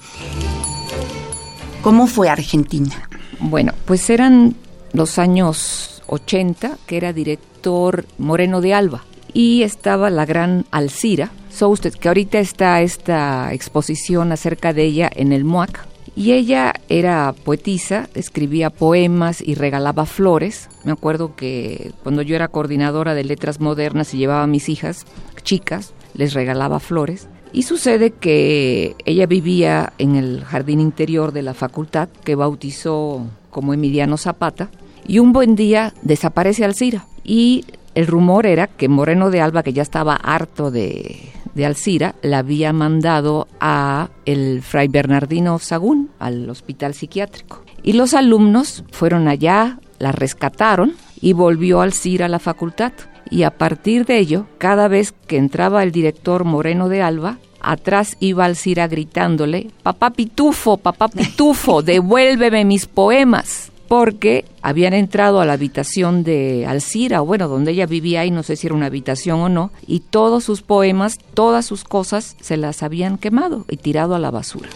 ¿Cómo 1.82 2.06
fue 2.06 2.28
Argentina? 2.28 3.08
Bueno, 3.40 3.72
pues 3.84 4.08
eran 4.10 4.54
los 4.92 5.18
años 5.18 5.95
80, 6.08 6.78
que 6.86 6.96
era 6.96 7.12
director 7.12 8.04
Moreno 8.18 8.60
de 8.60 8.74
Alba, 8.74 9.04
y 9.32 9.62
estaba 9.62 10.10
la 10.10 10.24
gran 10.24 10.64
Alcira 10.70 11.30
usted 11.64 11.94
que 11.94 12.08
ahorita 12.08 12.38
está 12.38 12.82
esta 12.82 13.54
exposición 13.54 14.30
acerca 14.32 14.74
de 14.74 14.84
ella 14.84 15.10
en 15.14 15.32
el 15.32 15.44
MUAC, 15.44 15.86
y 16.14 16.32
ella 16.32 16.74
era 16.88 17.34
poetisa, 17.44 18.08
escribía 18.14 18.70
poemas 18.70 19.40
y 19.40 19.54
regalaba 19.54 20.06
flores. 20.06 20.68
Me 20.84 20.92
acuerdo 20.92 21.36
que 21.36 21.92
cuando 22.02 22.22
yo 22.22 22.36
era 22.36 22.48
coordinadora 22.48 23.14
de 23.14 23.24
letras 23.24 23.60
modernas 23.60 24.14
y 24.14 24.18
llevaba 24.18 24.42
a 24.42 24.46
mis 24.46 24.70
hijas, 24.70 25.04
chicas, 25.42 25.92
les 26.14 26.32
regalaba 26.32 26.80
flores. 26.80 27.28
Y 27.52 27.62
sucede 27.62 28.12
que 28.12 28.96
ella 29.04 29.26
vivía 29.26 29.92
en 29.98 30.16
el 30.16 30.42
jardín 30.44 30.80
interior 30.80 31.32
de 31.32 31.42
la 31.42 31.52
facultad, 31.52 32.08
que 32.24 32.34
bautizó 32.34 33.26
como 33.50 33.74
Emiliano 33.74 34.16
Zapata, 34.16 34.70
y 35.06 35.18
un 35.18 35.32
buen 35.32 35.56
día 35.56 35.94
desaparece 36.02 36.64
Alcira. 36.64 37.06
Y 37.24 37.64
el 37.94 38.06
rumor 38.06 38.46
era 38.46 38.66
que 38.66 38.88
Moreno 38.88 39.30
de 39.30 39.40
Alba, 39.40 39.62
que 39.62 39.72
ya 39.72 39.82
estaba 39.82 40.14
harto 40.14 40.70
de, 40.70 41.30
de 41.54 41.66
Alcira 41.66 42.14
la 42.22 42.38
había 42.38 42.72
mandado 42.72 43.48
a 43.60 44.10
el 44.26 44.62
Fray 44.62 44.88
Bernardino 44.88 45.58
Sagún, 45.58 46.10
al 46.18 46.48
hospital 46.50 46.94
psiquiátrico. 46.94 47.64
Y 47.82 47.94
los 47.94 48.14
alumnos 48.14 48.84
fueron 48.90 49.26
allá, 49.26 49.78
la 49.98 50.12
rescataron 50.12 50.94
y 51.20 51.32
volvió 51.32 51.80
Alcira 51.80 52.26
a 52.26 52.28
la 52.28 52.38
facultad. 52.38 52.92
Y 53.30 53.44
a 53.44 53.50
partir 53.56 54.04
de 54.04 54.18
ello, 54.18 54.46
cada 54.58 54.86
vez 54.86 55.12
que 55.26 55.38
entraba 55.38 55.82
el 55.82 55.92
director 55.92 56.44
Moreno 56.44 56.88
de 56.88 57.02
Alba, 57.02 57.38
atrás 57.60 58.16
iba 58.20 58.44
Alcira 58.44 58.86
gritándole, 58.86 59.70
papá 59.82 60.10
pitufo, 60.10 60.76
papá 60.76 61.08
pitufo, 61.08 61.82
devuélveme 61.82 62.64
mis 62.64 62.86
poemas 62.86 63.72
porque 63.88 64.44
habían 64.62 64.94
entrado 64.94 65.40
a 65.40 65.44
la 65.44 65.54
habitación 65.54 66.24
de 66.24 66.66
Alcira, 66.66 67.22
o 67.22 67.26
bueno, 67.26 67.48
donde 67.48 67.72
ella 67.72 67.86
vivía 67.86 68.20
ahí, 68.20 68.30
no 68.30 68.42
sé 68.42 68.56
si 68.56 68.66
era 68.66 68.76
una 68.76 68.86
habitación 68.86 69.40
o 69.40 69.48
no, 69.48 69.70
y 69.86 70.00
todos 70.00 70.44
sus 70.44 70.62
poemas, 70.62 71.18
todas 71.34 71.66
sus 71.66 71.84
cosas 71.84 72.36
se 72.40 72.56
las 72.56 72.82
habían 72.82 73.18
quemado 73.18 73.64
y 73.68 73.76
tirado 73.76 74.14
a 74.14 74.18
la 74.18 74.30
basura. 74.30 74.68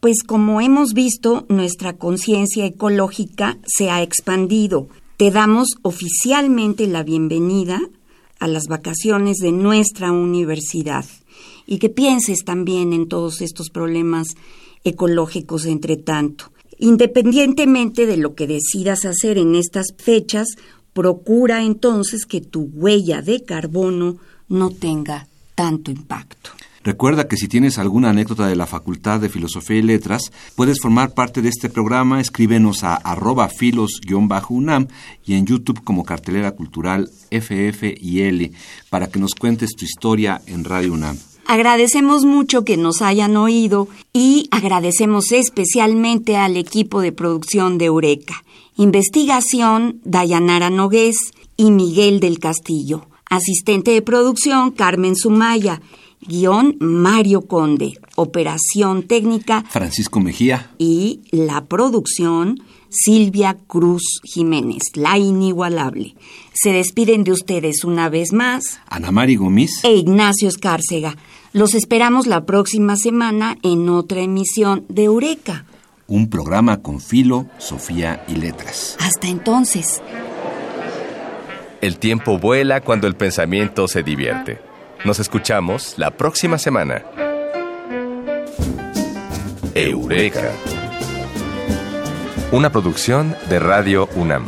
Pues 0.00 0.22
como 0.24 0.60
hemos 0.60 0.92
visto, 0.92 1.46
nuestra 1.48 1.94
conciencia 1.94 2.64
ecológica 2.64 3.58
se 3.66 3.90
ha 3.90 4.02
expandido. 4.02 4.88
Te 5.16 5.30
damos 5.30 5.76
oficialmente 5.82 6.86
la 6.86 7.02
bienvenida 7.02 7.80
a 8.38 8.46
las 8.46 8.68
vacaciones 8.68 9.38
de 9.38 9.50
nuestra 9.50 10.12
universidad 10.12 11.06
y 11.66 11.78
que 11.78 11.88
pienses 11.88 12.44
también 12.44 12.92
en 12.92 13.08
todos 13.08 13.40
estos 13.40 13.70
problemas 13.70 14.36
ecológicos 14.84 15.66
entre 15.66 15.96
tanto. 15.96 16.52
Independientemente 16.78 18.06
de 18.06 18.16
lo 18.16 18.34
que 18.34 18.46
decidas 18.46 19.04
hacer 19.04 19.38
en 19.38 19.54
estas 19.54 19.94
fechas, 19.98 20.48
procura 20.92 21.62
entonces 21.62 22.24
que 22.26 22.40
tu 22.40 22.70
huella 22.72 23.22
de 23.22 23.44
carbono 23.44 24.16
no 24.48 24.70
tenga 24.70 25.26
tanto 25.54 25.90
impacto. 25.90 26.50
Recuerda 26.86 27.26
que 27.26 27.36
si 27.36 27.48
tienes 27.48 27.78
alguna 27.78 28.10
anécdota 28.10 28.46
de 28.46 28.54
la 28.54 28.68
Facultad 28.68 29.18
de 29.18 29.28
Filosofía 29.28 29.78
y 29.78 29.82
Letras, 29.82 30.30
puedes 30.54 30.78
formar 30.80 31.14
parte 31.14 31.42
de 31.42 31.48
este 31.48 31.68
programa. 31.68 32.20
Escríbenos 32.20 32.84
a 32.84 32.94
arroba 32.94 33.48
filos-unam 33.48 34.86
y 35.24 35.34
en 35.34 35.46
YouTube 35.46 35.82
como 35.82 36.04
cartelera 36.04 36.52
cultural 36.52 37.10
FF 37.32 37.92
y 38.00 38.20
L 38.20 38.52
para 38.88 39.08
que 39.08 39.18
nos 39.18 39.34
cuentes 39.34 39.72
tu 39.72 39.84
historia 39.84 40.40
en 40.46 40.62
Radio 40.62 40.92
UNAM. 40.92 41.18
Agradecemos 41.48 42.24
mucho 42.24 42.64
que 42.64 42.76
nos 42.76 43.02
hayan 43.02 43.36
oído 43.36 43.88
y 44.12 44.48
agradecemos 44.50 45.30
especialmente 45.30 46.36
al 46.36 46.56
equipo 46.56 47.00
de 47.00 47.12
producción 47.12 47.78
de 47.78 47.84
Eureka. 47.84 48.42
Investigación, 48.76 50.00
Dayanara 50.04 50.70
Nogués 50.70 51.32
y 51.56 51.70
Miguel 51.70 52.20
del 52.20 52.40
Castillo. 52.40 53.06
Asistente 53.30 53.92
de 53.92 54.02
producción, 54.02 54.70
Carmen 54.72 55.14
Sumaya. 55.16 55.80
Guión, 56.20 56.76
Mario 56.80 57.42
Conde. 57.42 57.92
Operación 58.16 59.04
técnica, 59.04 59.64
Francisco 59.70 60.18
Mejía. 60.20 60.70
Y 60.78 61.20
la 61.30 61.66
producción, 61.66 62.60
Silvia 62.88 63.56
Cruz 63.66 64.20
Jiménez, 64.24 64.82
la 64.94 65.18
inigualable. 65.18 66.16
Se 66.54 66.72
despiden 66.72 67.24
de 67.24 67.32
ustedes 67.32 67.84
una 67.84 68.08
vez 68.08 68.32
más. 68.32 68.80
Ana 68.88 69.10
Mari 69.10 69.36
Gómez. 69.36 69.84
E 69.84 69.92
Ignacio 69.94 70.48
Escárcega. 70.48 71.16
Los 71.56 71.74
esperamos 71.74 72.26
la 72.26 72.44
próxima 72.44 72.96
semana 72.96 73.56
en 73.62 73.88
otra 73.88 74.20
emisión 74.20 74.84
de 74.90 75.04
Eureka. 75.04 75.64
Un 76.06 76.28
programa 76.28 76.82
con 76.82 77.00
filo, 77.00 77.46
Sofía 77.56 78.22
y 78.28 78.34
letras. 78.34 78.94
Hasta 79.00 79.28
entonces. 79.28 80.02
El 81.80 81.98
tiempo 81.98 82.38
vuela 82.38 82.82
cuando 82.82 83.06
el 83.06 83.16
pensamiento 83.16 83.88
se 83.88 84.02
divierte. 84.02 84.58
Nos 85.06 85.18
escuchamos 85.18 85.94
la 85.96 86.10
próxima 86.10 86.58
semana. 86.58 87.06
Eureka. 89.74 90.52
Una 92.52 92.70
producción 92.70 93.34
de 93.48 93.60
Radio 93.60 94.10
UNAM. 94.14 94.44